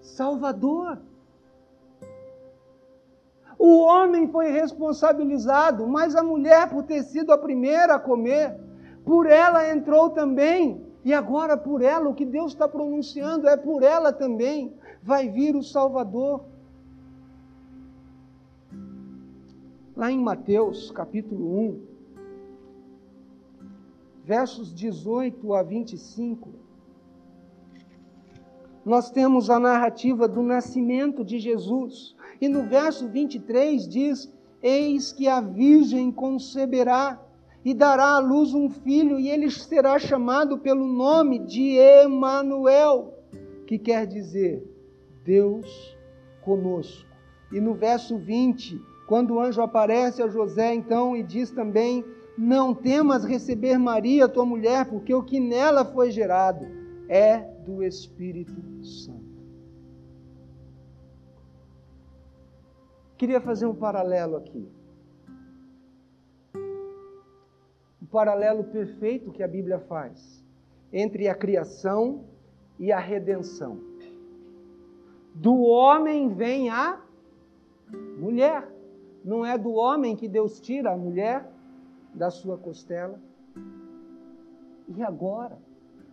Salvador. 0.00 0.98
O 3.64 3.78
homem 3.78 4.26
foi 4.26 4.50
responsabilizado, 4.50 5.86
mas 5.86 6.16
a 6.16 6.22
mulher, 6.24 6.68
por 6.68 6.82
ter 6.82 7.04
sido 7.04 7.30
a 7.32 7.38
primeira 7.38 7.94
a 7.94 7.98
comer, 8.00 8.58
por 9.04 9.24
ela 9.24 9.70
entrou 9.70 10.10
também. 10.10 10.84
E 11.04 11.14
agora, 11.14 11.56
por 11.56 11.80
ela, 11.80 12.08
o 12.08 12.14
que 12.14 12.26
Deus 12.26 12.50
está 12.50 12.66
pronunciando 12.66 13.48
é 13.48 13.56
por 13.56 13.84
ela 13.84 14.12
também 14.12 14.74
vai 15.00 15.28
vir 15.28 15.54
o 15.54 15.62
Salvador. 15.62 16.44
Lá 19.96 20.10
em 20.10 20.18
Mateus 20.18 20.90
capítulo 20.90 21.56
1, 21.60 21.80
versos 24.24 24.74
18 24.74 25.54
a 25.54 25.62
25, 25.62 26.48
nós 28.84 29.08
temos 29.08 29.48
a 29.48 29.60
narrativa 29.60 30.26
do 30.26 30.42
nascimento 30.42 31.24
de 31.24 31.38
Jesus. 31.38 32.16
E 32.42 32.48
no 32.48 32.64
verso 32.64 33.06
23 33.06 33.86
diz: 33.86 34.28
Eis 34.60 35.12
que 35.12 35.28
a 35.28 35.40
Virgem 35.40 36.10
conceberá 36.10 37.24
e 37.64 37.72
dará 37.72 38.16
à 38.16 38.18
luz 38.18 38.52
um 38.52 38.68
filho, 38.68 39.20
e 39.20 39.30
ele 39.30 39.48
será 39.48 39.96
chamado 39.96 40.58
pelo 40.58 40.84
nome 40.84 41.38
de 41.38 41.76
Emanuel, 41.76 43.14
que 43.64 43.78
quer 43.78 44.08
dizer 44.08 44.68
Deus 45.24 45.96
conosco. 46.44 47.08
E 47.52 47.60
no 47.60 47.74
verso 47.74 48.18
20, 48.18 48.76
quando 49.06 49.34
o 49.34 49.40
anjo 49.40 49.62
aparece 49.62 50.20
a 50.20 50.26
José, 50.26 50.74
então, 50.74 51.16
e 51.16 51.22
diz 51.22 51.52
também: 51.52 52.04
não 52.36 52.74
temas 52.74 53.24
receber 53.24 53.78
Maria, 53.78 54.28
tua 54.28 54.44
mulher, 54.44 54.86
porque 54.86 55.14
o 55.14 55.22
que 55.22 55.38
nela 55.38 55.84
foi 55.84 56.10
gerado 56.10 56.66
é 57.08 57.38
do 57.64 57.84
Espírito 57.84 58.60
Santo. 58.82 59.31
Queria 63.22 63.40
fazer 63.40 63.66
um 63.66 63.74
paralelo 63.76 64.34
aqui. 64.34 64.68
O 68.02 68.06
paralelo 68.10 68.64
perfeito 68.64 69.30
que 69.30 69.44
a 69.44 69.46
Bíblia 69.46 69.78
faz 69.78 70.44
entre 70.92 71.28
a 71.28 71.34
criação 71.36 72.24
e 72.80 72.90
a 72.90 72.98
redenção. 72.98 73.78
Do 75.36 75.56
homem 75.60 76.34
vem 76.34 76.68
a 76.68 77.00
mulher. 78.18 78.68
Não 79.24 79.46
é 79.46 79.56
do 79.56 79.70
homem 79.70 80.16
que 80.16 80.26
Deus 80.26 80.60
tira 80.60 80.90
a 80.90 80.96
mulher, 80.96 81.48
da 82.12 82.28
sua 82.28 82.58
costela. 82.58 83.20
E 84.88 85.00
agora, 85.00 85.56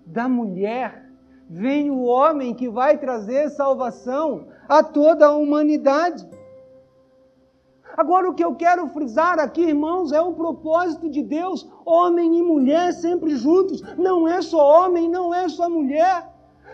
da 0.06 0.30
mulher, 0.30 1.10
vem 1.50 1.90
o 1.90 2.04
homem 2.04 2.54
que 2.54 2.70
vai 2.70 3.00
trazer 3.00 3.50
salvação 3.50 4.50
a 4.68 4.84
toda 4.84 5.26
a 5.26 5.36
humanidade. 5.36 6.38
Agora, 7.98 8.30
o 8.30 8.34
que 8.34 8.44
eu 8.44 8.56
quero 8.56 8.88
frisar 8.90 9.40
aqui, 9.40 9.62
irmãos, 9.62 10.12
é 10.12 10.22
o 10.22 10.34
propósito 10.34 11.10
de 11.10 11.22
Deus, 11.22 11.68
homem 11.86 12.38
e 12.38 12.44
mulher 12.44 12.94
sempre 12.94 13.36
juntos. 13.36 13.82
Não 13.98 14.28
é 14.28 14.42
só 14.42 14.86
homem, 14.86 15.10
não 15.10 15.34
é 15.34 15.50
só 15.50 15.70
mulher. 15.70 16.30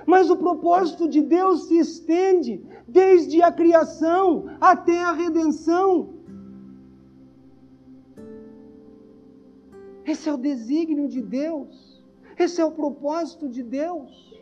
Mas 0.05 0.29
o 0.29 0.37
propósito 0.37 1.07
de 1.07 1.21
Deus 1.21 1.67
se 1.67 1.77
estende 1.79 2.63
desde 2.87 3.41
a 3.41 3.51
criação 3.51 4.45
até 4.61 5.03
a 5.03 5.13
redenção. 5.13 6.13
Esse 10.05 10.29
é 10.29 10.33
o 10.33 10.37
desígnio 10.37 11.07
de 11.07 11.21
Deus. 11.21 12.03
Esse 12.37 12.61
é 12.61 12.65
o 12.65 12.71
propósito 12.71 13.49
de 13.49 13.63
Deus. 13.63 14.39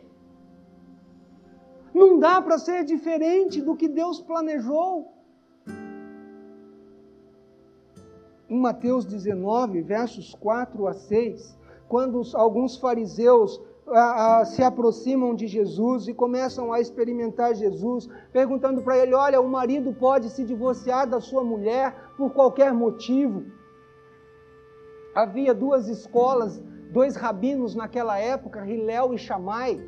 Não 1.94 2.18
dá 2.18 2.42
para 2.42 2.58
ser 2.58 2.84
diferente 2.84 3.62
do 3.62 3.76
que 3.76 3.88
Deus 3.88 4.20
planejou. 4.20 5.13
Em 8.54 8.60
Mateus 8.60 9.04
19, 9.04 9.82
versos 9.82 10.32
4 10.36 10.86
a 10.86 10.92
6, 10.92 11.58
quando 11.88 12.22
alguns 12.34 12.76
fariseus 12.76 13.60
se 14.46 14.62
aproximam 14.62 15.34
de 15.34 15.48
Jesus 15.48 16.06
e 16.06 16.14
começam 16.14 16.72
a 16.72 16.80
experimentar 16.80 17.56
Jesus, 17.56 18.08
perguntando 18.32 18.80
para 18.80 18.96
ele: 18.96 19.12
Olha, 19.12 19.40
o 19.40 19.48
marido 19.48 19.92
pode 19.92 20.30
se 20.30 20.44
divorciar 20.44 21.04
da 21.04 21.20
sua 21.20 21.42
mulher 21.42 22.12
por 22.16 22.32
qualquer 22.32 22.72
motivo 22.72 23.42
havia 25.12 25.52
duas 25.52 25.88
escolas, 25.88 26.62
dois 26.92 27.16
rabinos 27.16 27.74
naquela 27.74 28.18
época, 28.20 28.64
Hilel 28.64 29.14
e 29.14 29.18
Shammai. 29.18 29.80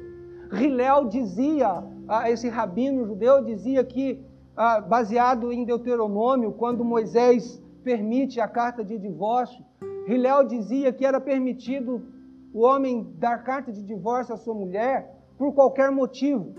Hilel 0.53 1.05
dizia, 1.05 1.85
esse 2.27 2.49
rabino 2.49 3.07
judeu 3.07 3.45
dizia 3.45 3.85
que, 3.85 4.21
baseado 4.89 5.53
em 5.53 5.65
Deuteronômio, 5.65 6.51
quando 6.51 6.85
Moisés 6.85 7.63
permite 7.87 8.41
a 8.41 8.49
carta 8.49 8.85
de 8.85 8.99
divórcio, 8.99 9.65
Hilel 10.09 10.43
dizia 10.45 10.93
que 10.93 11.07
era 11.07 11.21
permitido 11.21 12.03
o 12.53 12.63
homem 12.63 13.15
dar 13.17 13.45
carta 13.45 13.71
de 13.71 13.81
divórcio 13.81 14.35
à 14.35 14.37
sua 14.37 14.55
mulher 14.55 15.15
por 15.39 15.55
qualquer 15.55 15.93
motivo. 15.93 16.53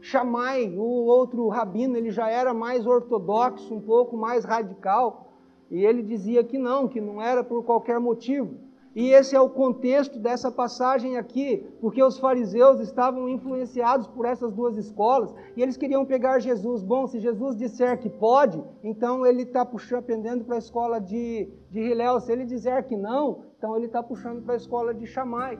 Shammai, 0.00 0.74
o 0.76 0.82
outro 1.04 1.46
rabino, 1.46 1.96
ele 1.96 2.10
já 2.10 2.28
era 2.28 2.52
mais 2.52 2.84
ortodoxo, 2.84 3.72
um 3.72 3.80
pouco 3.80 4.16
mais 4.16 4.44
radical. 4.44 5.32
E 5.70 5.84
ele 5.84 6.02
dizia 6.02 6.42
que 6.42 6.58
não, 6.58 6.88
que 6.88 7.00
não 7.00 7.22
era 7.22 7.44
por 7.44 7.62
qualquer 7.62 8.00
motivo. 8.00 8.56
E 8.94 9.10
esse 9.10 9.34
é 9.34 9.40
o 9.40 9.48
contexto 9.48 10.18
dessa 10.18 10.50
passagem 10.50 11.16
aqui, 11.16 11.66
porque 11.80 12.02
os 12.02 12.18
fariseus 12.18 12.78
estavam 12.78 13.26
influenciados 13.26 14.06
por 14.06 14.26
essas 14.26 14.52
duas 14.52 14.76
escolas 14.76 15.34
e 15.56 15.62
eles 15.62 15.78
queriam 15.78 16.04
pegar 16.04 16.40
Jesus. 16.40 16.82
Bom, 16.82 17.06
se 17.06 17.18
Jesus 17.18 17.56
disser 17.56 17.98
que 17.98 18.10
pode, 18.10 18.62
então 18.84 19.24
ele 19.24 19.42
está 19.42 19.64
puxando, 19.64 20.04
pendendo 20.04 20.44
para 20.44 20.56
a 20.56 20.58
escola 20.58 21.00
de, 21.00 21.48
de 21.70 21.80
Hilel. 21.80 22.20
Se 22.20 22.32
ele 22.32 22.44
dizer 22.44 22.84
que 22.84 22.96
não, 22.96 23.44
então 23.56 23.74
ele 23.74 23.86
está 23.86 24.02
puxando 24.02 24.42
para 24.42 24.54
a 24.54 24.58
escola 24.58 24.92
de 24.92 25.06
Chamai. 25.06 25.58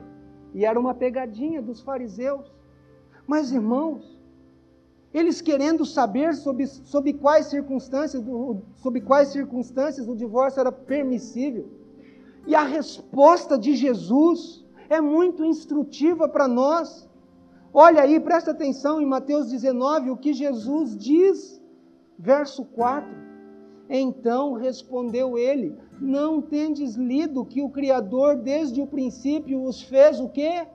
E 0.53 0.63
era 0.63 0.79
uma 0.79 0.93
pegadinha 0.93 1.59
dos 1.59 1.81
fariseus. 1.81 2.53
Mas, 3.25 3.51
irmãos, 3.51 4.21
eles 5.11 5.41
querendo 5.41 5.85
saber 5.85 6.35
sobre, 6.35 6.67
sobre, 6.67 7.13
quais 7.13 7.47
circunstâncias, 7.47 8.23
sobre 8.75 9.01
quais 9.01 9.29
circunstâncias 9.29 10.07
o 10.07 10.15
divórcio 10.15 10.59
era 10.59 10.71
permissível. 10.71 11.82
E 12.45 12.55
a 12.55 12.63
resposta 12.63 13.57
de 13.57 13.75
Jesus 13.75 14.65
é 14.89 14.99
muito 14.99 15.43
instrutiva 15.45 16.27
para 16.27 16.47
nós. 16.47 17.09
Olha 17.73 18.01
aí, 18.01 18.19
presta 18.19 18.51
atenção 18.51 19.01
em 19.01 19.05
Mateus 19.05 19.49
19, 19.49 20.11
o 20.11 20.17
que 20.17 20.33
Jesus 20.33 20.95
diz, 20.97 21.61
verso 22.19 22.65
4. 22.65 23.09
Então 23.89 24.53
respondeu 24.53 25.37
ele: 25.37 25.75
Não 25.99 26.41
tendes 26.41 26.95
lido 26.95 27.45
que 27.45 27.61
o 27.61 27.69
Criador 27.69 28.35
desde 28.35 28.81
o 28.81 28.87
princípio 28.87 29.63
os 29.63 29.81
fez 29.81 30.19
o 30.19 30.29
quê? 30.29 30.67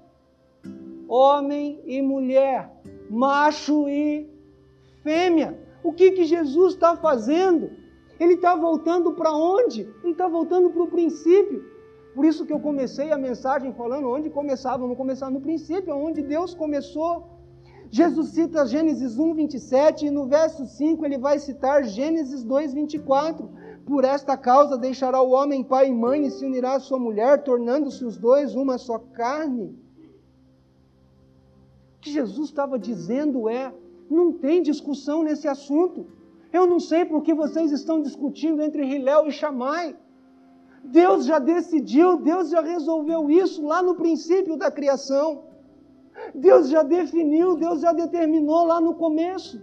Homem 1.09 1.81
e 1.87 2.03
mulher, 2.03 2.71
macho 3.09 3.89
e 3.89 4.29
fêmea. 5.03 5.59
O 5.83 5.93
que, 5.93 6.11
que 6.13 6.25
Jesus 6.25 6.75
está 6.75 6.97
fazendo? 6.97 7.71
Ele 8.19 8.35
está 8.35 8.55
voltando 8.55 9.13
para 9.13 9.33
onde? 9.33 9.83
Ele 10.03 10.13
está 10.13 10.27
voltando 10.27 10.71
para 10.71 10.83
o 10.83 10.89
princípio. 10.89 11.65
Por 12.15 12.25
isso 12.25 12.45
que 12.45 12.53
eu 12.53 12.59
comecei 12.59 13.13
a 13.13 13.19
mensagem 13.19 13.73
falando 13.73 14.09
onde 14.09 14.29
começava. 14.29 14.79
Vamos 14.79 14.97
começar 14.97 15.31
no 15.31 15.41
princípio, 15.41 15.95
onde 15.95 16.21
Deus 16.23 16.53
começou. 16.55 17.39
Jesus 17.91 18.31
cita 18.31 18.67
Gênesis 18.67 19.19
1, 19.19 19.35
27 19.35 20.07
e 20.07 20.11
no 20.11 20.27
verso 20.27 20.67
5 20.67 21.05
ele 21.07 21.17
vai 21.17 21.39
citar 21.39 21.85
Gênesis 21.85 22.43
2, 22.43 22.75
24. 22.75 23.49
Por 23.87 24.05
esta 24.05 24.37
causa 24.37 24.77
deixará 24.77 25.23
o 25.23 25.31
homem 25.31 25.65
pai 25.65 25.89
e 25.89 25.95
mãe 25.95 26.27
e 26.27 26.31
se 26.31 26.45
unirá 26.45 26.75
à 26.75 26.81
sua 26.81 26.99
mulher, 26.99 27.43
tornando-se 27.43 28.05
os 28.05 28.19
dois 28.19 28.55
uma 28.55 28.77
só 28.77 28.99
carne. 28.99 29.79
O 31.97 32.01
que 32.01 32.11
Jesus 32.11 32.49
estava 32.51 32.79
dizendo 32.79 33.49
é: 33.49 33.73
não 34.11 34.33
tem 34.33 34.61
discussão 34.61 35.23
nesse 35.23 35.49
assunto. 35.49 36.18
Eu 36.53 36.67
não 36.67 36.81
sei 36.81 37.05
por 37.05 37.23
que 37.23 37.35
vocês 37.35 37.71
estão 37.73 38.01
discutindo 38.01 38.63
entre 38.63 38.85
Hilel 38.85 39.29
e 39.29 39.33
Shammai. 39.33 39.97
Deus 40.83 41.27
já 41.27 41.39
decidiu, 41.39 42.17
Deus 42.17 42.51
já 42.51 42.61
resolveu 42.61 43.29
isso 43.31 43.67
lá 43.67 43.83
no 43.83 43.95
princípio 43.95 44.57
da 44.57 44.71
criação. 44.71 45.45
Deus 46.35 46.69
já 46.69 46.83
definiu, 46.83 47.57
Deus 47.57 47.81
já 47.81 47.93
determinou 47.93 48.65
lá 48.65 48.81
no 48.81 48.95
começo 48.95 49.63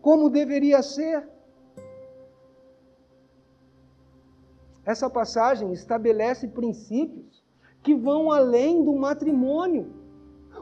como 0.00 0.30
deveria 0.30 0.82
ser. 0.82 1.28
Essa 4.84 5.10
passagem 5.10 5.72
estabelece 5.72 6.48
princípios 6.48 7.44
que 7.82 7.94
vão 7.94 8.32
além 8.32 8.82
do 8.82 8.94
matrimônio. 8.94 9.92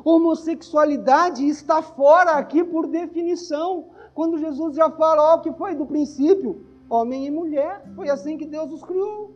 Homossexualidade 0.05 1.47
está 1.47 1.81
fora 1.83 2.33
aqui 2.33 2.63
por 2.65 2.87
definição. 2.87 3.91
Quando 4.17 4.39
Jesus 4.39 4.75
já 4.75 4.91
fala, 4.91 5.35
ó, 5.35 5.39
que 5.39 5.53
foi 5.53 5.75
do 5.75 5.85
princípio? 5.85 6.65
Homem 6.89 7.27
e 7.27 7.31
mulher. 7.31 7.85
Foi 7.95 8.09
assim 8.09 8.39
que 8.39 8.47
Deus 8.47 8.73
os 8.73 8.83
criou. 8.83 9.35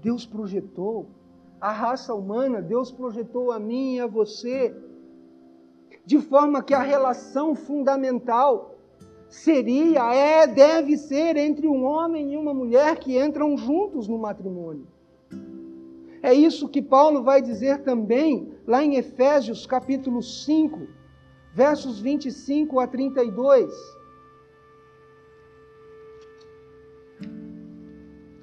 Deus 0.00 0.26
projetou 0.26 1.06
a 1.60 1.70
raça 1.70 2.12
humana, 2.12 2.60
Deus 2.60 2.90
projetou 2.90 3.52
a 3.52 3.60
mim 3.60 3.94
e 3.94 4.00
a 4.00 4.08
você, 4.08 4.76
de 6.04 6.18
forma 6.18 6.60
que 6.60 6.74
a 6.74 6.82
relação 6.82 7.54
fundamental 7.54 8.74
seria, 9.28 10.12
é, 10.12 10.48
deve 10.48 10.98
ser 10.98 11.36
entre 11.36 11.68
um 11.68 11.84
homem 11.84 12.32
e 12.32 12.36
uma 12.36 12.52
mulher 12.52 12.98
que 12.98 13.16
entram 13.16 13.56
juntos 13.56 14.08
no 14.08 14.18
matrimônio. 14.18 14.91
É 16.22 16.32
isso 16.32 16.68
que 16.68 16.80
Paulo 16.80 17.24
vai 17.24 17.42
dizer 17.42 17.82
também 17.82 18.54
lá 18.64 18.84
em 18.84 18.94
Efésios 18.94 19.66
capítulo 19.66 20.22
5, 20.22 20.86
versos 21.52 21.98
25 21.98 22.78
a 22.78 22.86
32. 22.86 23.72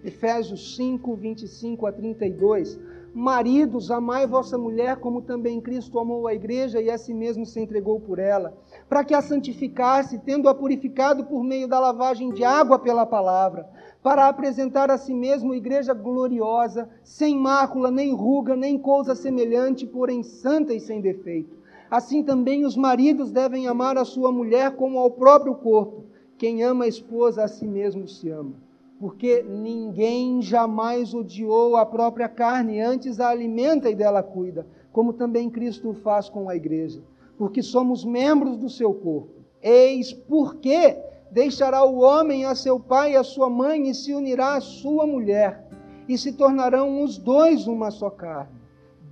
Efésios 0.03 0.75
5, 0.75 1.15
25 1.15 1.85
a 1.85 1.91
32. 1.93 2.77
Maridos, 3.13 3.89
amai 3.89 4.27
vossa 4.27 4.57
mulher 4.57 4.97
como 4.97 5.21
também 5.21 5.61
Cristo 5.61 5.99
amou 5.99 6.27
a 6.27 6.33
igreja 6.33 6.81
e 6.81 6.91
a 6.91 6.97
si 6.97 7.13
mesmo 7.13 7.45
se 7.45 7.61
entregou 7.61 7.99
por 8.01 8.19
ela, 8.19 8.57
para 8.89 9.05
que 9.05 9.13
a 9.13 9.21
santificasse, 9.21 10.19
tendo-a 10.19 10.53
purificado 10.53 11.25
por 11.25 11.43
meio 11.43 11.67
da 11.67 11.79
lavagem 11.79 12.31
de 12.33 12.43
água 12.43 12.77
pela 12.77 13.05
palavra 13.05 13.67
para 14.01 14.27
apresentar 14.27 14.89
a 14.89 14.97
si 14.97 15.13
mesmo 15.13 15.53
igreja 15.53 15.93
gloriosa, 15.93 16.89
sem 17.03 17.37
mácula, 17.37 17.91
nem 17.91 18.13
ruga, 18.13 18.55
nem 18.55 18.77
coisa 18.77 19.13
semelhante, 19.13 19.85
porém 19.85 20.23
santa 20.23 20.73
e 20.73 20.79
sem 20.79 21.01
defeito. 21.01 21.57
Assim 21.91 22.23
também 22.23 22.65
os 22.65 22.77
maridos 22.77 23.31
devem 23.31 23.67
amar 23.67 23.97
a 23.97 24.05
sua 24.05 24.31
mulher 24.31 24.75
como 24.75 24.99
ao 24.99 25.11
próprio 25.11 25.55
corpo. 25.55 26.05
Quem 26.37 26.63
ama 26.63 26.85
a 26.85 26.87
esposa 26.87 27.43
a 27.43 27.47
si 27.47 27.67
mesmo 27.67 28.07
se 28.07 28.29
ama. 28.29 28.53
Porque 28.99 29.43
ninguém 29.43 30.41
jamais 30.41 31.13
odiou 31.13 31.75
a 31.75 31.85
própria 31.85 32.29
carne, 32.29 32.79
antes 32.79 33.19
a 33.19 33.29
alimenta 33.29 33.89
e 33.89 33.95
dela 33.95 34.21
cuida, 34.21 34.67
como 34.91 35.13
também 35.13 35.49
Cristo 35.49 35.93
faz 35.93 36.29
com 36.29 36.49
a 36.49 36.55
igreja, 36.55 37.01
porque 37.37 37.63
somos 37.63 38.03
membros 38.03 38.57
do 38.57 38.69
seu 38.69 38.93
corpo. 38.93 39.39
Eis 39.61 40.13
porque 40.13 40.97
Deixará 41.31 41.83
o 41.83 41.99
homem 41.99 42.45
a 42.45 42.55
seu 42.55 42.79
pai 42.79 43.13
e 43.13 43.15
a 43.15 43.23
sua 43.23 43.49
mãe 43.49 43.89
e 43.89 43.93
se 43.93 44.13
unirá 44.13 44.55
à 44.55 44.61
sua 44.61 45.05
mulher, 45.05 45.67
e 46.07 46.17
se 46.17 46.33
tornarão 46.33 47.03
os 47.03 47.17
dois 47.17 47.67
uma 47.67 47.91
só 47.91 48.09
carne. 48.09 48.57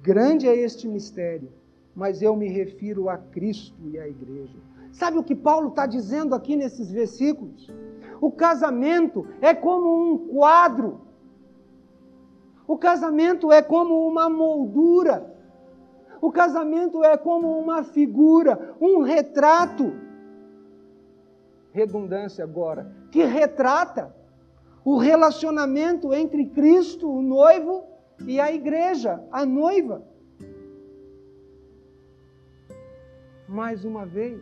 Grande 0.01 0.47
é 0.47 0.55
este 0.55 0.87
mistério, 0.87 1.51
mas 1.95 2.21
eu 2.21 2.35
me 2.35 2.47
refiro 2.47 3.07
a 3.07 3.17
Cristo 3.17 3.77
e 3.85 3.99
à 3.99 4.07
igreja. 4.07 4.57
Sabe 4.91 5.19
o 5.19 5.23
que 5.23 5.35
Paulo 5.35 5.69
está 5.69 5.85
dizendo 5.85 6.33
aqui 6.33 6.55
nesses 6.55 6.89
versículos? 6.89 7.71
O 8.19 8.31
casamento 8.31 9.27
é 9.41 9.53
como 9.53 10.11
um 10.11 10.17
quadro. 10.29 11.01
O 12.67 12.77
casamento 12.77 13.51
é 13.51 13.61
como 13.61 14.07
uma 14.07 14.27
moldura. 14.27 15.35
O 16.19 16.31
casamento 16.31 17.03
é 17.03 17.15
como 17.15 17.59
uma 17.59 17.83
figura, 17.83 18.75
um 18.81 19.01
retrato 19.01 20.06
redundância 21.77 22.43
agora, 22.43 22.91
que 23.11 23.23
retrata 23.23 24.03
o 24.83 24.97
relacionamento 24.97 26.13
entre 26.13 26.45
Cristo, 26.47 27.09
o 27.09 27.21
noivo, 27.21 27.83
e 28.25 28.39
a 28.39 28.51
igreja, 28.51 29.23
a 29.31 29.45
noiva. 29.45 30.01
Mais 33.47 33.85
uma 33.85 34.05
vez, 34.05 34.41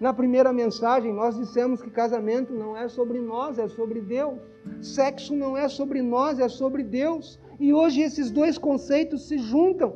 na 0.00 0.12
primeira 0.12 0.52
mensagem, 0.52 1.12
nós 1.12 1.36
dissemos 1.36 1.80
que 1.80 1.88
casamento 1.88 2.52
não 2.52 2.76
é 2.76 2.88
sobre 2.88 3.20
nós, 3.20 3.58
é 3.58 3.68
sobre 3.68 4.00
Deus. 4.00 4.38
Sexo 4.82 5.34
não 5.36 5.56
é 5.56 5.68
sobre 5.68 6.02
nós, 6.02 6.40
é 6.40 6.48
sobre 6.48 6.82
Deus. 6.82 7.38
E 7.60 7.72
hoje 7.72 8.00
esses 8.00 8.30
dois 8.30 8.58
conceitos 8.58 9.28
se 9.28 9.38
juntam. 9.38 9.94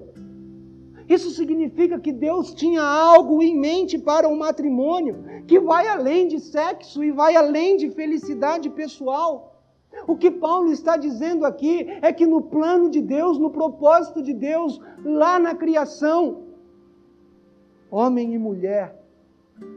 Isso 1.08 1.30
significa 1.30 1.98
que 1.98 2.12
Deus 2.12 2.52
tinha 2.52 2.82
algo 2.82 3.42
em 3.42 3.58
mente 3.58 3.98
para 3.98 4.28
o 4.28 4.36
matrimônio 4.36 5.24
que 5.46 5.58
vai 5.58 5.88
além 5.88 6.28
de 6.28 6.38
sexo 6.38 7.02
e 7.02 7.10
vai 7.10 7.34
além 7.34 7.78
de 7.78 7.90
felicidade 7.90 8.68
pessoal. 8.68 9.56
O 10.06 10.14
que 10.14 10.30
Paulo 10.30 10.70
está 10.70 10.98
dizendo 10.98 11.46
aqui 11.46 11.86
é 12.02 12.12
que 12.12 12.26
no 12.26 12.42
plano 12.42 12.90
de 12.90 13.00
Deus, 13.00 13.38
no 13.38 13.50
propósito 13.50 14.22
de 14.22 14.34
Deus, 14.34 14.78
lá 15.02 15.38
na 15.38 15.54
criação, 15.54 16.42
homem 17.90 18.34
e 18.34 18.38
mulher, 18.38 18.94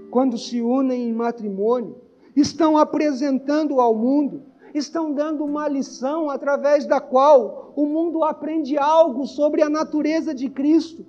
quando 0.09 0.37
se 0.37 0.61
unem 0.61 1.07
em 1.07 1.13
matrimônio, 1.13 1.95
estão 2.35 2.77
apresentando 2.77 3.79
ao 3.79 3.95
mundo, 3.95 4.43
estão 4.73 5.13
dando 5.13 5.45
uma 5.45 5.65
lição 5.69 6.29
através 6.29 6.85
da 6.85 6.99
qual 6.99 7.71
o 7.73 7.85
mundo 7.85 8.21
aprende 8.25 8.77
algo 8.77 9.25
sobre 9.25 9.61
a 9.61 9.69
natureza 9.69 10.35
de 10.35 10.49
Cristo 10.49 11.05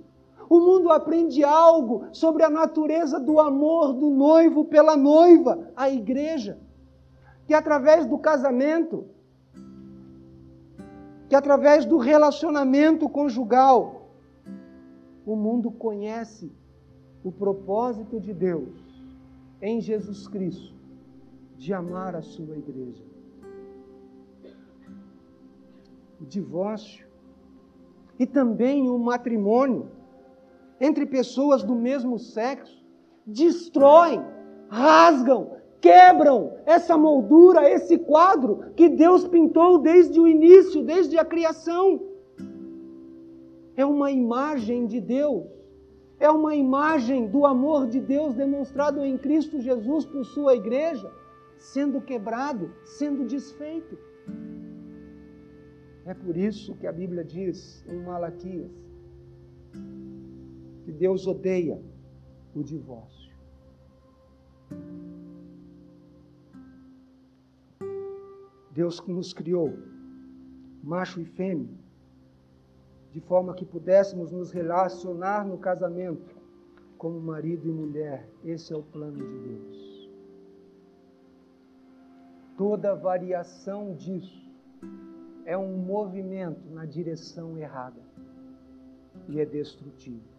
o 0.53 0.59
mundo 0.59 0.91
aprende 0.91 1.43
algo 1.43 2.05
sobre 2.11 2.43
a 2.43 2.49
natureza 2.49 3.19
do 3.19 3.39
amor 3.39 3.91
do 3.91 4.11
noivo 4.11 4.63
pela 4.65 4.95
noiva, 4.95 5.71
a 5.75 5.89
igreja. 5.89 6.59
Que 7.47 7.55
através 7.55 8.05
do 8.05 8.19
casamento, 8.19 9.05
que 11.27 11.33
através 11.33 11.85
do 11.85 11.97
relacionamento 11.97 13.09
conjugal, 13.09 14.11
o 15.25 15.35
mundo 15.35 15.71
conhece 15.71 16.51
o 17.23 17.31
propósito 17.31 18.19
de 18.19 18.31
Deus 18.31 18.77
em 19.59 19.81
Jesus 19.81 20.27
Cristo 20.27 20.75
de 21.57 21.73
amar 21.73 22.15
a 22.15 22.21
sua 22.21 22.55
igreja. 22.55 23.03
O 26.21 26.25
divórcio 26.25 27.07
e 28.19 28.27
também 28.27 28.87
o 28.87 28.99
matrimônio 28.99 30.02
entre 30.83 31.05
pessoas 31.05 31.63
do 31.63 31.75
mesmo 31.75 32.19
sexo 32.19 32.83
destroem, 33.25 34.21
rasgam, 34.67 35.55
quebram 35.79 36.57
essa 36.65 36.97
moldura, 36.97 37.69
esse 37.69 37.97
quadro 37.97 38.73
que 38.75 38.89
Deus 38.89 39.25
pintou 39.25 39.79
desde 39.79 40.19
o 40.19 40.27
início, 40.27 40.83
desde 40.83 41.17
a 41.17 41.23
criação. 41.23 42.01
É 43.77 43.85
uma 43.85 44.11
imagem 44.11 44.85
de 44.85 44.99
Deus, 44.99 45.45
é 46.19 46.29
uma 46.29 46.53
imagem 46.53 47.27
do 47.27 47.45
amor 47.45 47.87
de 47.87 48.01
Deus 48.01 48.33
demonstrado 48.33 48.99
em 49.05 49.17
Cristo 49.17 49.61
Jesus 49.61 50.05
por 50.05 50.25
sua 50.25 50.53
igreja, 50.53 51.09
sendo 51.57 52.01
quebrado, 52.01 52.69
sendo 52.83 53.23
desfeito. 53.23 53.97
É 56.05 56.13
por 56.13 56.35
isso 56.35 56.75
que 56.75 56.85
a 56.85 56.91
Bíblia 56.91 57.23
diz 57.23 57.85
em 57.87 57.99
Malaquias 58.01 58.93
que 60.83 60.91
Deus 60.91 61.25
odeia 61.27 61.81
o 62.53 62.61
divórcio. 62.61 63.33
Deus 68.71 68.99
nos 69.07 69.33
criou, 69.33 69.77
macho 70.83 71.21
e 71.21 71.25
fêmea, 71.25 71.69
de 73.11 73.21
forma 73.21 73.53
que 73.53 73.63
pudéssemos 73.63 74.31
nos 74.31 74.51
relacionar 74.51 75.45
no 75.45 75.57
casamento 75.57 76.35
como 76.97 77.19
marido 77.19 77.67
e 77.67 77.71
mulher. 77.71 78.27
Esse 78.43 78.73
é 78.73 78.75
o 78.75 78.81
plano 78.81 79.17
de 79.17 79.47
Deus. 79.47 80.09
Toda 82.57 82.95
variação 82.95 83.93
disso 83.93 84.51
é 85.45 85.57
um 85.57 85.77
movimento 85.77 86.67
na 86.71 86.85
direção 86.85 87.57
errada 87.57 88.01
e 89.29 89.39
é 89.39 89.45
destrutivo. 89.45 90.32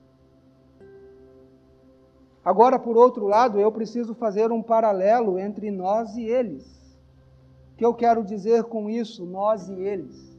Agora, 2.45 2.79
por 2.79 2.97
outro 2.97 3.27
lado, 3.27 3.59
eu 3.59 3.73
preciso 3.73 4.15
fazer 4.15 4.53
um 4.53 4.63
paralelo 4.63 5.39
entre 5.39 5.71
nós 5.71 6.15
e 6.15 6.25
eles. 6.25 6.67
O 7.73 7.77
que 7.77 7.85
eu 7.85 7.95
quero 7.95 8.23
dizer 8.23 8.65
com 8.65 8.91
isso, 8.91 9.25
nós 9.25 9.69
e 9.69 9.73
eles? 9.73 10.39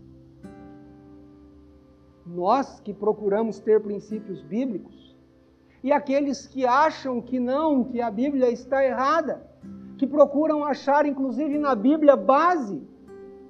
Nós 2.26 2.80
que 2.80 2.94
procuramos 2.94 3.60
ter 3.60 3.82
princípios 3.82 4.44
bíblicos 4.44 5.16
e 5.84 5.92
aqueles 5.92 6.48
que 6.48 6.66
acham 6.66 7.22
que 7.22 7.40
não, 7.40 7.84
que 7.84 8.02
a 8.02 8.10
Bíblia 8.10 8.50
está 8.50 8.84
errada, 8.84 9.48
que 9.98 10.06
procuram 10.06 10.64
achar, 10.64 11.06
inclusive 11.06 11.58
na 11.58 11.76
Bíblia, 11.76 12.16
base 12.16 12.82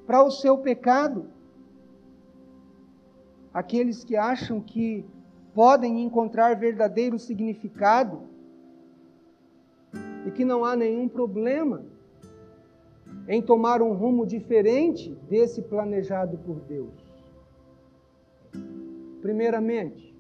para 0.06 0.24
o 0.24 0.32
seu 0.32 0.58
pecado. 0.58 1.28
Aqueles 3.54 4.04
que 4.04 4.18
acham 4.18 4.60
que 4.60 5.06
podem 5.54 6.04
encontrar 6.04 6.58
verdadeiro 6.58 7.18
significado 7.18 8.35
e 10.26 10.32
que 10.32 10.44
não 10.44 10.66
há 10.66 10.76
nenhum 10.76 11.08
problema 11.08 11.86
em 13.28 13.42
tomar 13.42 13.82
um 13.82 13.94
rumo 13.94 14.26
diferente 14.26 15.16
desse 15.30 15.62
planejado 15.62 16.38
por 16.40 16.60
Deus. 16.62 16.94
Primeiramente, 19.22 20.16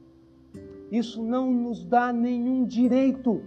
isso 0.91 1.23
não 1.23 1.51
nos 1.51 1.83
dá 1.83 2.13
nenhum 2.13 2.65
direito 2.65 3.43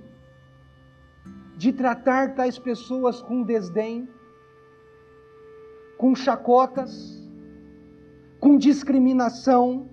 de 1.57 1.73
tratar 1.73 2.35
tais 2.35 2.59
pessoas 2.59 3.23
com 3.23 3.43
desdém, 3.43 4.09
com 5.97 6.15
chacotas, 6.15 7.21
com 8.39 8.57
discriminação 8.57 9.89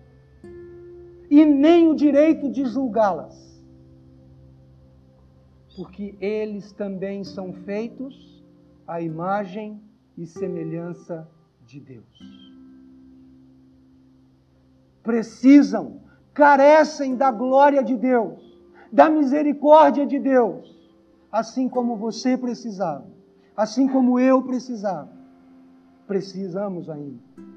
e 1.30 1.44
nem 1.44 1.88
o 1.88 1.96
direito 1.96 2.50
de 2.52 2.66
julgá-las 2.66 3.45
porque 5.76 6.16
eles 6.22 6.72
também 6.72 7.24
são 7.24 7.54
feitos 7.54 8.44
à 8.88 9.02
imagem 9.02 9.82
e 10.18 10.26
semelhança 10.26 11.28
de 11.66 11.80
Deus. 11.80 12.06
Precisam, 15.04 16.02
carecem 16.34 17.16
da 17.16 17.32
glória 17.32 17.84
de 17.84 17.96
Deus, 17.96 18.42
da 18.92 19.10
misericórdia 19.10 20.06
de 20.06 20.18
Deus, 20.18 20.74
assim 21.32 21.68
como 21.68 21.98
você 21.98 22.38
precisava, 22.38 23.06
assim 23.56 23.88
como 23.88 24.20
eu 24.20 24.42
precisava. 24.42 25.10
Precisamos 26.08 26.90
ainda. 26.90 27.55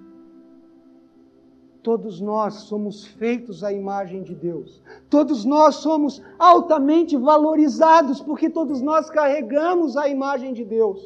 Todos 1.88 2.20
nós 2.20 2.52
somos 2.68 3.06
feitos 3.06 3.64
à 3.64 3.72
imagem 3.72 4.22
de 4.22 4.34
Deus. 4.34 4.82
Todos 5.08 5.46
nós 5.46 5.76
somos 5.76 6.22
altamente 6.38 7.16
valorizados 7.16 8.20
porque 8.20 8.50
todos 8.50 8.82
nós 8.82 9.08
carregamos 9.08 9.96
a 9.96 10.06
imagem 10.06 10.52
de 10.52 10.66
Deus. 10.66 11.00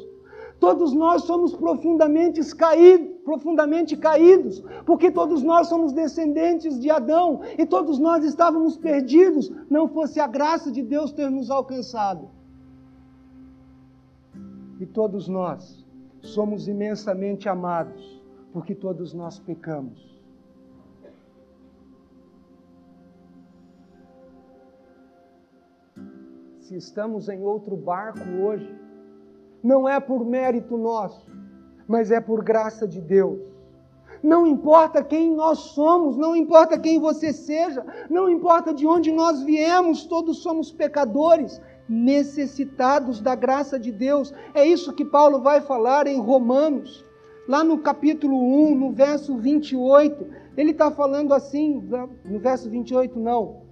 Todos 0.59 0.91
nós 0.93 1.23
somos 1.23 1.55
profundamente 1.55 2.41
caídos, 2.53 3.15
profundamente 3.23 3.95
caídos, 3.95 4.61
porque 4.85 5.09
todos 5.09 5.41
nós 5.41 5.69
somos 5.69 5.93
descendentes 5.93 6.77
de 6.77 6.91
Adão 6.91 7.39
e 7.57 7.65
todos 7.65 7.97
nós 7.97 8.25
estávamos 8.25 8.75
perdidos, 8.75 9.49
não 9.69 9.87
fosse 9.87 10.19
a 10.19 10.27
graça 10.27 10.69
de 10.69 10.83
Deus 10.83 11.13
ter 11.13 11.31
nos 11.31 11.49
alcançado. 11.49 12.27
E 14.81 14.85
todos 14.85 15.29
nós 15.29 15.85
somos 16.21 16.67
imensamente 16.67 17.47
amados, 17.47 18.21
porque 18.51 18.75
todos 18.75 19.13
nós 19.13 19.39
pecamos. 19.39 20.12
Se 26.73 26.77
estamos 26.77 27.29
em 27.29 27.43
outro 27.43 27.75
barco 27.75 28.19
hoje, 28.41 28.73
não 29.61 29.87
é 29.87 29.99
por 29.99 30.25
mérito 30.25 30.75
nosso, 30.75 31.27
mas 31.87 32.09
é 32.09 32.19
por 32.19 32.43
graça 32.43 32.87
de 32.87 32.99
Deus. 32.99 33.39
Não 34.23 34.47
importa 34.47 35.03
quem 35.03 35.35
nós 35.35 35.59
somos, 35.59 36.17
não 36.17 36.35
importa 36.35 36.79
quem 36.79 36.99
você 36.99 37.31
seja, 37.31 37.85
não 38.09 38.29
importa 38.29 38.73
de 38.73 38.87
onde 38.87 39.11
nós 39.11 39.43
viemos, 39.43 40.05
todos 40.05 40.41
somos 40.41 40.71
pecadores, 40.71 41.61
necessitados 41.87 43.21
da 43.21 43.35
graça 43.35 43.77
de 43.77 43.91
Deus. 43.91 44.33
É 44.55 44.65
isso 44.65 44.93
que 44.93 45.05
Paulo 45.05 45.41
vai 45.41 45.61
falar 45.61 46.07
em 46.07 46.19
Romanos, 46.19 47.05
lá 47.47 47.63
no 47.63 47.77
capítulo 47.79 48.35
1, 48.35 48.75
no 48.75 48.91
verso 48.91 49.37
28. 49.37 50.25
Ele 50.57 50.71
está 50.71 50.89
falando 50.89 51.33
assim, 51.33 51.87
no 52.25 52.39
verso 52.39 52.69
28, 52.69 53.19
não, 53.19 53.62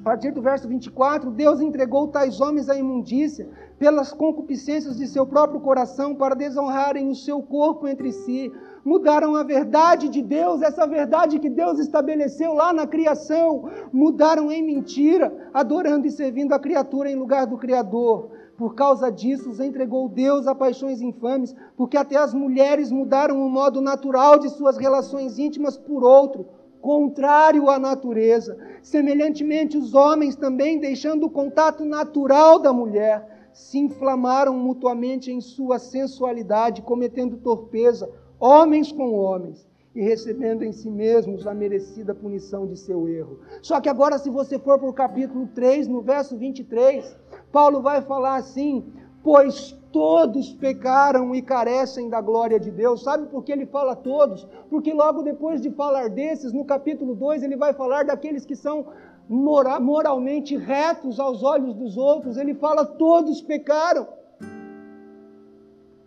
a 0.00 0.04
partir 0.10 0.30
do 0.30 0.40
verso 0.40 0.68
24, 0.68 1.30
Deus 1.30 1.60
entregou 1.60 2.06
tais 2.08 2.40
homens 2.40 2.68
à 2.68 2.76
imundícia 2.76 3.48
pelas 3.78 4.12
concupiscências 4.12 4.96
de 4.96 5.06
seu 5.06 5.26
próprio 5.26 5.60
coração 5.60 6.14
para 6.14 6.34
desonrarem 6.34 7.10
o 7.10 7.14
seu 7.14 7.42
corpo 7.42 7.88
entre 7.88 8.12
si. 8.12 8.52
Mudaram 8.84 9.34
a 9.34 9.42
verdade 9.42 10.08
de 10.08 10.22
Deus, 10.22 10.62
essa 10.62 10.86
verdade 10.86 11.40
que 11.40 11.50
Deus 11.50 11.80
estabeleceu 11.80 12.54
lá 12.54 12.72
na 12.72 12.86
criação. 12.86 13.68
Mudaram 13.92 14.50
em 14.52 14.62
mentira, 14.62 15.50
adorando 15.52 16.06
e 16.06 16.10
servindo 16.12 16.52
a 16.52 16.58
criatura 16.58 17.10
em 17.10 17.16
lugar 17.16 17.46
do 17.46 17.58
Criador. 17.58 18.30
Por 18.56 18.74
causa 18.74 19.10
disso, 19.10 19.50
os 19.50 19.60
entregou 19.60 20.08
Deus 20.08 20.46
a 20.46 20.54
paixões 20.54 21.00
infames, 21.02 21.54
porque 21.76 21.96
até 21.96 22.16
as 22.16 22.32
mulheres 22.32 22.92
mudaram 22.92 23.44
o 23.44 23.50
modo 23.50 23.80
natural 23.80 24.38
de 24.38 24.48
suas 24.50 24.78
relações 24.78 25.38
íntimas 25.38 25.76
por 25.76 26.04
outro 26.04 26.46
contrário 26.86 27.68
à 27.68 27.80
natureza. 27.80 28.56
Semelhantemente, 28.80 29.76
os 29.76 29.92
homens 29.92 30.36
também, 30.36 30.78
deixando 30.78 31.26
o 31.26 31.30
contato 31.30 31.84
natural 31.84 32.60
da 32.60 32.72
mulher, 32.72 33.50
se 33.52 33.76
inflamaram 33.76 34.54
mutuamente 34.56 35.32
em 35.32 35.40
sua 35.40 35.80
sensualidade, 35.80 36.82
cometendo 36.82 37.38
torpeza, 37.38 38.08
homens 38.38 38.92
com 38.92 39.14
homens, 39.14 39.66
e 39.96 40.00
recebendo 40.00 40.62
em 40.62 40.70
si 40.70 40.88
mesmos 40.88 41.44
a 41.44 41.52
merecida 41.52 42.14
punição 42.14 42.68
de 42.68 42.76
seu 42.76 43.08
erro. 43.08 43.40
Só 43.62 43.80
que 43.80 43.88
agora, 43.88 44.16
se 44.16 44.30
você 44.30 44.56
for 44.56 44.78
para 44.78 44.88
o 44.88 44.92
capítulo 44.92 45.48
3, 45.56 45.88
no 45.88 46.02
verso 46.02 46.36
23, 46.36 47.16
Paulo 47.50 47.82
vai 47.82 48.00
falar 48.00 48.36
assim: 48.36 48.84
Pois 49.24 49.76
todos 49.96 50.52
pecaram 50.52 51.34
e 51.34 51.40
carecem 51.40 52.10
da 52.10 52.20
glória 52.20 52.60
de 52.60 52.70
Deus. 52.70 53.02
Sabe 53.02 53.28
por 53.28 53.42
que 53.42 53.50
ele 53.50 53.64
fala 53.64 53.96
todos? 53.96 54.46
Porque 54.68 54.92
logo 54.92 55.22
depois 55.22 55.58
de 55.62 55.70
falar 55.70 56.10
desses, 56.10 56.52
no 56.52 56.66
capítulo 56.66 57.14
2, 57.14 57.42
ele 57.42 57.56
vai 57.56 57.72
falar 57.72 58.04
daqueles 58.04 58.44
que 58.44 58.54
são 58.54 58.88
moralmente 59.26 60.54
retos 60.54 61.18
aos 61.18 61.42
olhos 61.42 61.72
dos 61.72 61.96
outros. 61.96 62.36
Ele 62.36 62.54
fala: 62.54 62.84
todos 62.84 63.40
pecaram. 63.40 64.06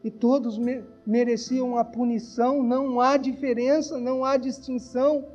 E 0.04 0.12
todos 0.12 0.60
mereciam 1.04 1.76
a 1.76 1.84
punição, 1.84 2.62
não 2.62 3.02
há 3.02 3.18
diferença, 3.18 4.00
não 4.00 4.24
há 4.24 4.38
distinção. 4.38 5.26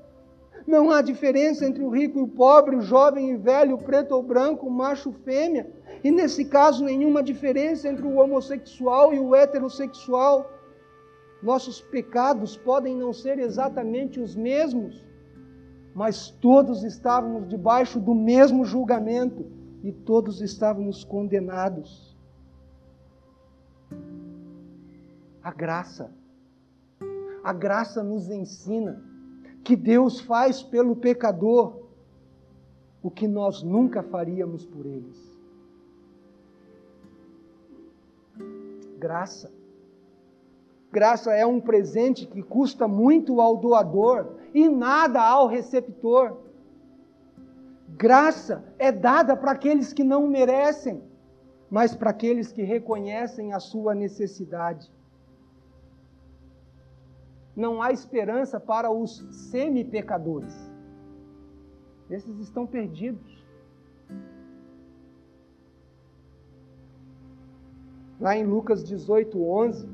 Não 0.66 0.90
há 0.90 1.02
diferença 1.02 1.66
entre 1.66 1.82
o 1.82 1.90
rico 1.90 2.18
e 2.18 2.22
o 2.22 2.28
pobre, 2.28 2.76
o 2.76 2.80
jovem 2.80 3.30
e 3.30 3.36
velho, 3.36 3.74
o 3.74 3.82
preto 3.82 4.12
ou 4.12 4.22
branco, 4.22 4.66
o 4.66 4.70
macho 4.70 5.10
ou 5.10 5.14
fêmea. 5.14 5.70
e 6.02 6.10
nesse 6.10 6.44
caso 6.46 6.84
nenhuma 6.84 7.22
diferença 7.22 7.88
entre 7.88 8.06
o 8.06 8.16
homossexual 8.16 9.12
e 9.12 9.18
o 9.18 9.34
heterossexual. 9.34 10.50
Nossos 11.42 11.80
pecados 11.80 12.56
podem 12.56 12.96
não 12.96 13.12
ser 13.12 13.38
exatamente 13.38 14.18
os 14.18 14.34
mesmos, 14.34 15.06
mas 15.94 16.30
todos 16.30 16.82
estávamos 16.82 17.48
debaixo 17.48 18.00
do 18.00 18.14
mesmo 18.14 18.64
julgamento 18.64 19.46
e 19.82 19.92
todos 19.92 20.40
estávamos 20.40 21.04
condenados. 21.04 22.16
A 25.42 25.52
graça, 25.52 26.10
a 27.42 27.52
graça 27.52 28.02
nos 28.02 28.30
ensina 28.30 29.13
que 29.64 29.74
Deus 29.74 30.20
faz 30.20 30.62
pelo 30.62 30.94
pecador 30.94 31.84
o 33.02 33.10
que 33.10 33.26
nós 33.26 33.62
nunca 33.62 34.02
faríamos 34.02 34.64
por 34.66 34.84
eles. 34.84 35.34
Graça. 38.98 39.50
Graça 40.92 41.32
é 41.32 41.44
um 41.44 41.60
presente 41.60 42.26
que 42.26 42.42
custa 42.42 42.86
muito 42.86 43.40
ao 43.40 43.56
doador 43.56 44.36
e 44.52 44.68
nada 44.68 45.20
ao 45.20 45.48
receptor. 45.48 46.36
Graça 47.88 48.64
é 48.78 48.92
dada 48.92 49.36
para 49.36 49.52
aqueles 49.52 49.92
que 49.92 50.04
não 50.04 50.26
merecem, 50.26 51.02
mas 51.70 51.94
para 51.94 52.10
aqueles 52.10 52.52
que 52.52 52.62
reconhecem 52.62 53.52
a 53.52 53.60
sua 53.60 53.94
necessidade. 53.94 54.90
Não 57.56 57.80
há 57.80 57.92
esperança 57.92 58.58
para 58.58 58.90
os 58.90 59.18
semi-pecadores. 59.50 60.54
Esses 62.10 62.38
estão 62.38 62.66
perdidos. 62.66 63.44
Lá 68.20 68.36
em 68.36 68.44
Lucas 68.44 68.82
18, 68.84 69.40
11, 69.42 69.88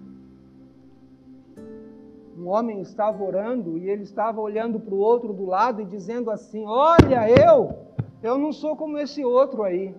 um 2.39 2.49
homem 2.49 2.81
estava 2.81 3.23
orando 3.23 3.77
e 3.77 3.89
ele 3.91 4.03
estava 4.03 4.41
olhando 4.41 4.81
para 4.81 4.95
o 4.95 4.99
outro 4.99 5.33
do 5.33 5.45
lado 5.45 5.83
e 5.83 5.85
dizendo 5.85 6.31
assim: 6.31 6.65
Olha, 6.67 7.29
eu, 7.29 7.77
eu 8.23 8.39
não 8.39 8.53
sou 8.53 8.77
como 8.77 8.97
esse 8.97 9.25
outro 9.25 9.63
aí. 9.63 9.95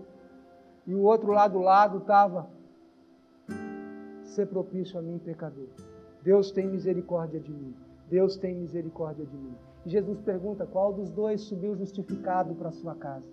E 0.87 0.95
o 0.95 1.01
outro 1.01 1.31
lá 1.31 1.47
do 1.47 1.59
lado 1.59 1.99
estava: 1.99 2.49
Ser 4.23 4.47
propício 4.47 4.97
a 4.97 5.01
mim, 5.01 5.19
pecador. 5.19 5.67
Deus 6.23 6.51
tem 6.51 6.67
misericórdia 6.67 7.39
de 7.39 7.51
mim. 7.51 7.75
Deus 8.09 8.37
tem 8.37 8.55
misericórdia 8.55 9.25
de 9.25 9.35
mim. 9.35 9.55
E 9.85 9.89
Jesus 9.89 10.19
pergunta: 10.21 10.65
qual 10.65 10.93
dos 10.93 11.09
dois 11.09 11.41
subiu 11.41 11.75
justificado 11.75 12.53
para 12.55 12.71
sua 12.71 12.95
casa? 12.95 13.27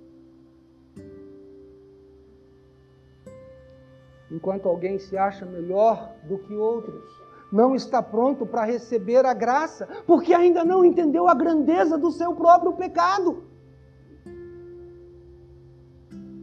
Enquanto 4.31 4.69
alguém 4.69 4.99
se 4.99 5.17
acha 5.17 5.47
melhor 5.47 6.15
do 6.25 6.39
que 6.39 6.55
outros, 6.55 7.03
não 7.51 7.75
está 7.75 8.03
pronto 8.03 8.45
para 8.45 8.65
receber 8.65 9.25
a 9.25 9.33
graça, 9.33 9.89
porque 10.07 10.35
ainda 10.35 10.65
não 10.65 10.85
entendeu 10.85 11.29
a 11.29 11.35
grandeza 11.35 11.97
do 11.97 12.11
seu 12.11 12.35
próprio 12.35 12.75
pecado. 12.75 13.45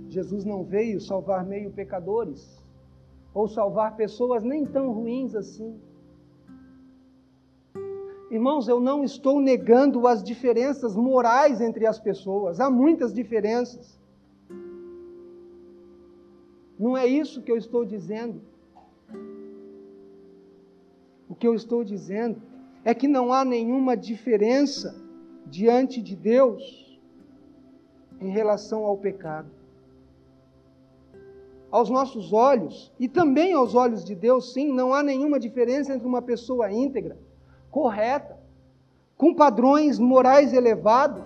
Jesus 0.10 0.46
não 0.46 0.64
veio 0.64 1.00
salvar 1.00 1.46
meio 1.46 1.72
pecadores, 1.72 2.60
ou 3.34 3.48
salvar 3.48 3.96
pessoas 3.96 4.44
nem 4.44 4.66
tão 4.66 4.92
ruins 4.92 5.36
assim. 5.36 5.80
Irmãos, 8.36 8.68
eu 8.68 8.82
não 8.82 9.02
estou 9.02 9.40
negando 9.40 10.06
as 10.06 10.22
diferenças 10.22 10.94
morais 10.94 11.62
entre 11.62 11.86
as 11.86 11.98
pessoas, 11.98 12.60
há 12.60 12.70
muitas 12.70 13.14
diferenças. 13.14 13.98
Não 16.78 16.98
é 16.98 17.08
isso 17.08 17.42
que 17.42 17.50
eu 17.50 17.56
estou 17.56 17.86
dizendo. 17.86 18.42
O 21.30 21.34
que 21.34 21.48
eu 21.48 21.56
estou 21.56 21.82
dizendo 21.82 22.42
é 22.84 22.94
que 22.94 23.08
não 23.08 23.32
há 23.32 23.46
nenhuma 23.46 23.96
diferença 23.96 24.94
diante 25.46 26.02
de 26.02 26.14
Deus 26.14 27.00
em 28.20 28.32
relação 28.32 28.84
ao 28.84 28.98
pecado. 28.98 29.50
Aos 31.72 31.90
nossos 31.90 32.34
olhos, 32.34 32.92
e 33.00 33.08
também 33.08 33.54
aos 33.54 33.74
olhos 33.76 34.04
de 34.04 34.14
Deus, 34.14 34.52
sim, 34.52 34.74
não 34.74 34.94
há 34.94 35.02
nenhuma 35.02 35.40
diferença 35.40 35.94
entre 35.94 36.06
uma 36.06 36.22
pessoa 36.22 36.70
íntegra 36.70 37.18
correta, 37.76 38.40
com 39.18 39.36
padrões 39.36 40.00
morais 40.00 40.54
elevados, 40.54 41.26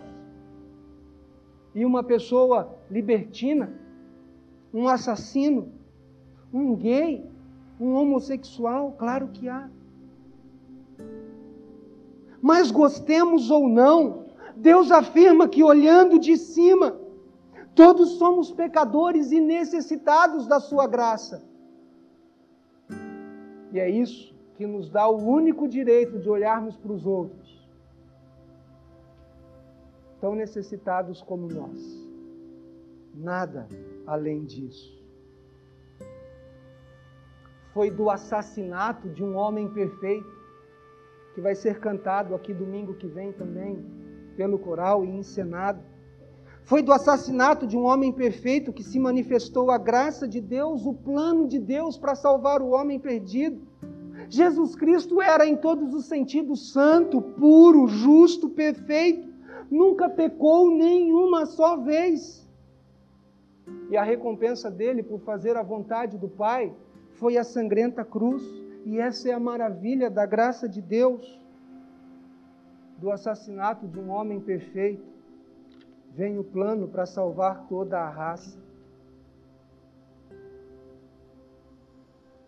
e 1.76 1.86
uma 1.86 2.04
pessoa 2.04 2.76
libertina, 2.90 3.72
um 4.74 4.88
assassino, 4.88 5.72
um 6.52 6.76
gay, 6.76 7.24
um 7.80 7.94
homossexual, 7.94 8.96
claro 8.98 9.28
que 9.28 9.48
há. 9.48 9.70
Mas 12.42 12.72
gostemos 12.72 13.52
ou 13.52 13.70
não, 13.70 14.26
Deus 14.56 14.92
afirma 14.92 15.48
que 15.48 15.64
olhando 15.64 16.18
de 16.18 16.36
cima, 16.36 17.00
todos 17.76 18.18
somos 18.18 18.52
pecadores 18.52 19.32
e 19.32 19.40
necessitados 19.40 20.48
da 20.48 20.60
Sua 20.60 20.88
graça. 20.88 21.44
E 23.72 23.78
é 23.80 23.88
isso 23.88 24.39
que 24.60 24.68
nos 24.68 24.90
dá 24.90 25.08
o 25.08 25.16
único 25.26 25.70
direito 25.70 26.20
de 26.20 26.30
olharmos 26.30 26.76
para 26.76 26.92
os 26.92 27.06
outros, 27.06 27.66
tão 30.20 30.36
necessitados 30.36 31.22
como 31.22 31.48
nós. 31.48 31.80
Nada 33.16 33.70
além 34.06 34.44
disso. 34.44 35.02
Foi 37.74 37.90
do 37.90 38.10
assassinato 38.10 39.08
de 39.08 39.24
um 39.24 39.38
homem 39.38 39.70
perfeito, 39.70 40.30
que 41.34 41.40
vai 41.40 41.56
ser 41.56 41.80
cantado 41.80 42.36
aqui 42.36 42.54
domingo 42.54 42.96
que 42.96 43.08
vem 43.08 43.32
também, 43.32 43.82
pelo 44.36 44.60
coral 44.60 45.06
e 45.06 45.10
encenado. 45.10 45.82
Foi 46.64 46.84
do 46.84 46.92
assassinato 46.92 47.66
de 47.66 47.78
um 47.78 47.86
homem 47.86 48.12
perfeito 48.12 48.74
que 48.74 48.84
se 48.84 49.00
manifestou 49.00 49.72
a 49.72 49.78
graça 49.78 50.28
de 50.28 50.42
Deus, 50.42 50.86
o 50.86 50.94
plano 50.94 51.48
de 51.48 51.60
Deus 51.60 51.98
para 51.98 52.14
salvar 52.14 52.62
o 52.62 52.72
homem 52.72 53.00
perdido. 53.00 53.69
Jesus 54.30 54.76
Cristo 54.76 55.22
era 55.22 55.46
em 55.46 55.58
todos 55.58 55.94
os 55.94 56.06
sentidos 56.06 56.72
santo, 56.72 57.20
puro, 57.20 57.88
justo, 57.88 58.48
perfeito, 58.48 59.28
nunca 59.72 60.08
pecou 60.08 60.70
nenhuma 60.70 61.48
só 61.48 61.78
vez. 61.78 62.48
E 63.90 63.98
a 63.98 64.04
recompensa 64.04 64.70
dele 64.70 65.02
por 65.02 65.20
fazer 65.22 65.58
a 65.58 65.64
vontade 65.64 66.18
do 66.18 66.30
Pai 66.30 66.72
foi 67.14 67.38
a 67.38 67.44
sangrenta 67.44 68.06
cruz, 68.06 68.44
e 68.86 69.00
essa 69.00 69.30
é 69.30 69.34
a 69.34 69.40
maravilha 69.40 70.10
da 70.10 70.26
graça 70.26 70.70
de 70.70 70.82
Deus. 70.82 71.40
Do 73.00 73.12
assassinato 73.12 73.88
de 73.88 74.00
um 74.00 74.10
homem 74.10 74.40
perfeito, 74.40 75.04
vem 76.12 76.38
o 76.38 76.44
plano 76.44 76.88
para 76.88 77.06
salvar 77.06 77.68
toda 77.68 77.98
a 77.98 78.10
raça. 78.10 78.58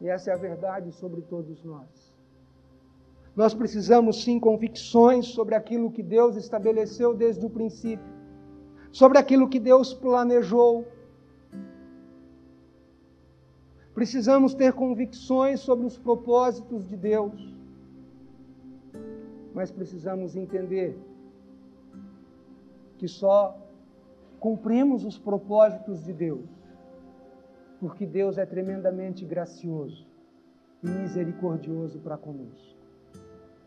E 0.01 0.09
essa 0.09 0.31
é 0.31 0.33
a 0.33 0.37
verdade 0.37 0.91
sobre 0.91 1.21
todos 1.21 1.63
nós. 1.63 2.11
Nós 3.35 3.53
precisamos 3.53 4.23
sim 4.23 4.39
convicções 4.39 5.27
sobre 5.27 5.53
aquilo 5.53 5.91
que 5.91 6.01
Deus 6.01 6.35
estabeleceu 6.35 7.13
desde 7.13 7.45
o 7.45 7.49
princípio, 7.49 8.11
sobre 8.91 9.19
aquilo 9.19 9.47
que 9.47 9.59
Deus 9.59 9.93
planejou. 9.93 10.87
Precisamos 13.93 14.55
ter 14.55 14.73
convicções 14.73 15.59
sobre 15.59 15.85
os 15.85 15.97
propósitos 15.99 16.89
de 16.89 16.97
Deus, 16.97 17.55
mas 19.53 19.71
precisamos 19.71 20.35
entender 20.35 20.97
que 22.97 23.07
só 23.07 23.55
cumprimos 24.39 25.05
os 25.05 25.19
propósitos 25.19 26.03
de 26.03 26.11
Deus 26.11 26.60
porque 27.81 28.05
Deus 28.05 28.37
é 28.37 28.45
tremendamente 28.45 29.25
gracioso 29.25 30.07
e 30.83 30.87
misericordioso 30.87 31.99
para 31.99 32.15
conosco. 32.15 32.77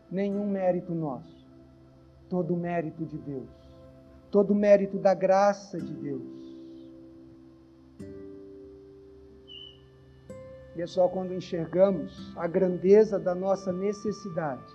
Nenhum 0.09 0.49
mérito 0.49 0.95
nosso, 0.95 1.45
todo 2.29 2.55
mérito 2.55 3.05
de 3.05 3.17
Deus, 3.17 3.49
todo 4.31 4.55
mérito 4.55 4.97
da 4.97 5.13
graça 5.13 5.77
de 5.77 5.93
Deus. 5.93 6.45
E 10.77 10.81
é 10.81 10.87
só 10.87 11.09
quando 11.09 11.33
enxergamos 11.33 12.33
a 12.37 12.47
grandeza 12.47 13.19
da 13.19 13.35
nossa 13.35 13.73
necessidade 13.73 14.73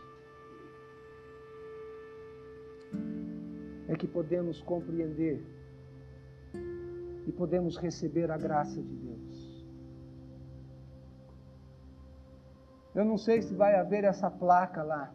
é 3.88 3.96
que 3.96 4.06
podemos 4.06 4.60
compreender 4.60 5.42
e 7.26 7.32
podemos 7.32 7.76
receber 7.78 8.30
a 8.30 8.36
graça 8.36 8.82
de 8.82 8.94
Deus. 8.96 8.99
Eu 12.94 13.04
não 13.04 13.16
sei 13.16 13.40
se 13.40 13.54
vai 13.54 13.76
haver 13.76 14.04
essa 14.04 14.30
placa 14.30 14.82
lá, 14.82 15.12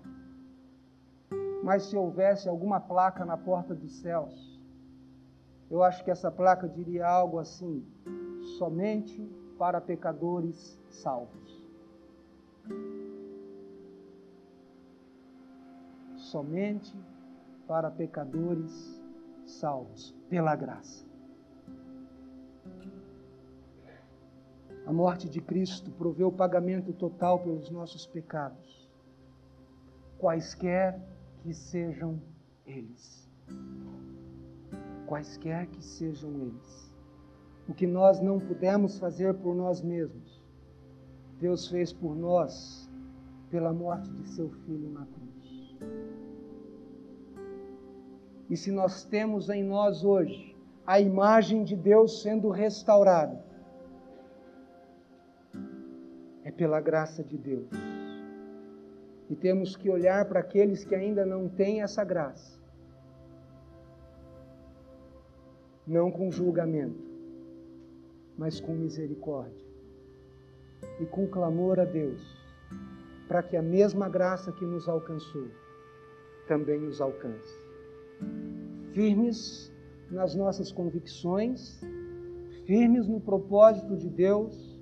mas 1.64 1.84
se 1.84 1.98
houvesse 1.98 2.48
alguma 2.48 2.80
placa 2.80 3.26
na 3.26 3.38
porta 3.38 3.76
dos 3.76 4.00
céus, 4.00 4.62
eu 5.70 5.84
acho 5.84 6.04
que 6.04 6.12
essa 6.12 6.32
placa 6.32 6.70
diria 6.70 7.08
algo 7.08 7.40
assim: 7.40 7.86
somente 8.58 9.22
para 9.58 9.82
pecadores 9.82 10.80
salvos. 10.90 11.64
Somente 16.16 16.98
para 17.68 17.92
pecadores 17.92 19.04
salvos 19.46 20.16
pela 20.30 20.56
graça. 20.56 21.15
A 24.86 24.94
morte 24.94 25.28
de 25.28 25.42
Cristo 25.42 25.90
proveu 25.92 26.28
o 26.28 26.32
pagamento 26.32 26.94
total 26.94 27.40
pelos 27.40 27.72
nossos 27.72 28.06
pecados, 28.06 28.88
quaisquer 30.20 31.00
que 31.42 31.54
sejam 31.54 32.22
eles. 32.68 33.28
Quaisquer 35.08 35.68
que 35.68 35.84
sejam 35.84 36.32
eles. 36.40 36.94
O 37.68 37.74
que 37.74 37.88
nós 37.88 38.22
não 38.22 38.40
pudemos 38.40 39.00
fazer 39.00 39.34
por 39.34 39.56
nós 39.56 39.82
mesmos, 39.82 40.40
Deus 41.40 41.68
fez 41.68 41.92
por 41.92 42.16
nós 42.16 42.88
pela 43.50 43.74
morte 43.74 44.10
de 44.12 44.28
seu 44.30 44.50
filho 44.50 44.90
na 44.92 45.06
cruz. 45.06 45.78
E 48.50 48.56
se 48.56 48.72
nós 48.72 49.04
temos 49.04 49.50
em 49.50 49.64
nós 49.64 50.04
hoje 50.04 50.56
a 50.86 51.00
imagem 51.00 51.64
de 51.64 51.76
Deus 51.76 52.22
sendo 52.22 52.50
restaurada, 52.50 53.44
pela 56.58 56.80
graça 56.80 57.24
de 57.24 57.38
Deus. 57.38 57.70
E 59.30 59.36
temos 59.36 59.76
que 59.76 59.90
olhar 59.90 60.26
para 60.26 60.40
aqueles 60.40 60.84
que 60.84 60.94
ainda 60.96 61.26
não 61.26 61.50
têm 61.50 61.82
essa 61.82 62.04
graça, 62.04 62.60
não 65.86 66.12
com 66.12 66.32
julgamento, 66.32 67.04
mas 68.38 68.60
com 68.60 68.74
misericórdia 68.74 69.66
e 71.00 71.06
com 71.06 71.28
clamor 71.28 71.80
a 71.80 71.86
Deus, 71.86 72.22
para 73.28 73.42
que 73.42 73.58
a 73.58 73.62
mesma 73.62 74.08
graça 74.08 74.52
que 74.52 74.66
nos 74.66 74.88
alcançou 74.88 75.48
também 76.48 76.80
nos 76.80 77.02
alcance. 77.02 77.58
Firmes 78.94 79.74
nas 80.12 80.36
nossas 80.36 80.72
convicções, 80.72 81.82
firmes 82.66 83.08
no 83.08 83.20
propósito 83.20 83.98
de 83.98 84.10
Deus, 84.10 84.75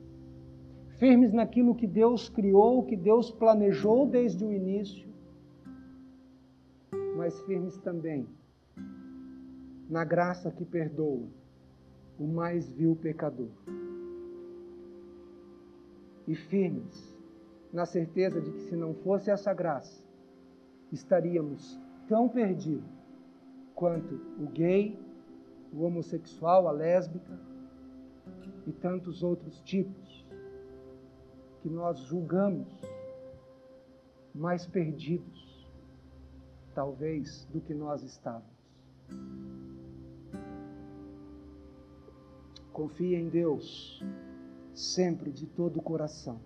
firmes 1.04 1.34
naquilo 1.34 1.76
que 1.76 1.86
Deus 1.86 2.30
criou, 2.30 2.82
que 2.82 2.96
Deus 2.96 3.30
planejou 3.30 4.08
desde 4.08 4.46
o 4.46 4.54
início, 4.54 5.06
mas 7.18 7.42
firmes 7.42 7.78
também 7.80 8.26
na 9.90 10.06
graça 10.06 10.50
que 10.50 10.64
perdoa 10.64 11.28
o 12.18 12.26
mais 12.26 12.72
vil 12.72 12.96
pecador. 12.96 13.50
E 16.26 16.36
firmes 16.36 17.20
na 17.74 17.86
certeza 17.86 18.40
de 18.40 18.50
que 18.54 18.62
se 18.62 18.76
não 18.78 18.94
fosse 18.94 19.30
essa 19.30 19.54
graça, 19.54 20.02
estaríamos 20.90 21.78
tão 22.08 22.30
perdidos 22.30 22.90
quanto 23.76 24.16
o 24.40 24.46
gay, 24.54 24.98
o 25.74 25.84
homossexual, 25.84 26.66
a 26.66 26.72
lésbica 26.72 27.38
e 28.66 28.72
tantos 28.72 29.22
outros 29.22 29.60
tipos 29.64 30.03
que 31.64 31.70
nós 31.70 31.98
julgamos 32.00 32.68
mais 34.36 34.68
perdidos, 34.68 35.66
talvez, 36.76 37.46
do 37.54 37.62
que 37.62 37.74
nós 37.74 38.04
estávamos. 38.04 38.52
Confie 42.74 43.16
em 43.16 43.30
Deus, 43.30 44.04
sempre 44.74 45.32
de 45.32 45.48
todo 45.48 45.78
o 45.80 45.82
coração. 45.82 46.42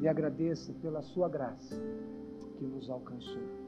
E 0.00 0.08
agradeça 0.08 0.72
pela 0.80 1.02
sua 1.02 1.28
graça 1.28 1.76
que 2.56 2.64
nos 2.64 2.88
alcançou. 2.88 3.61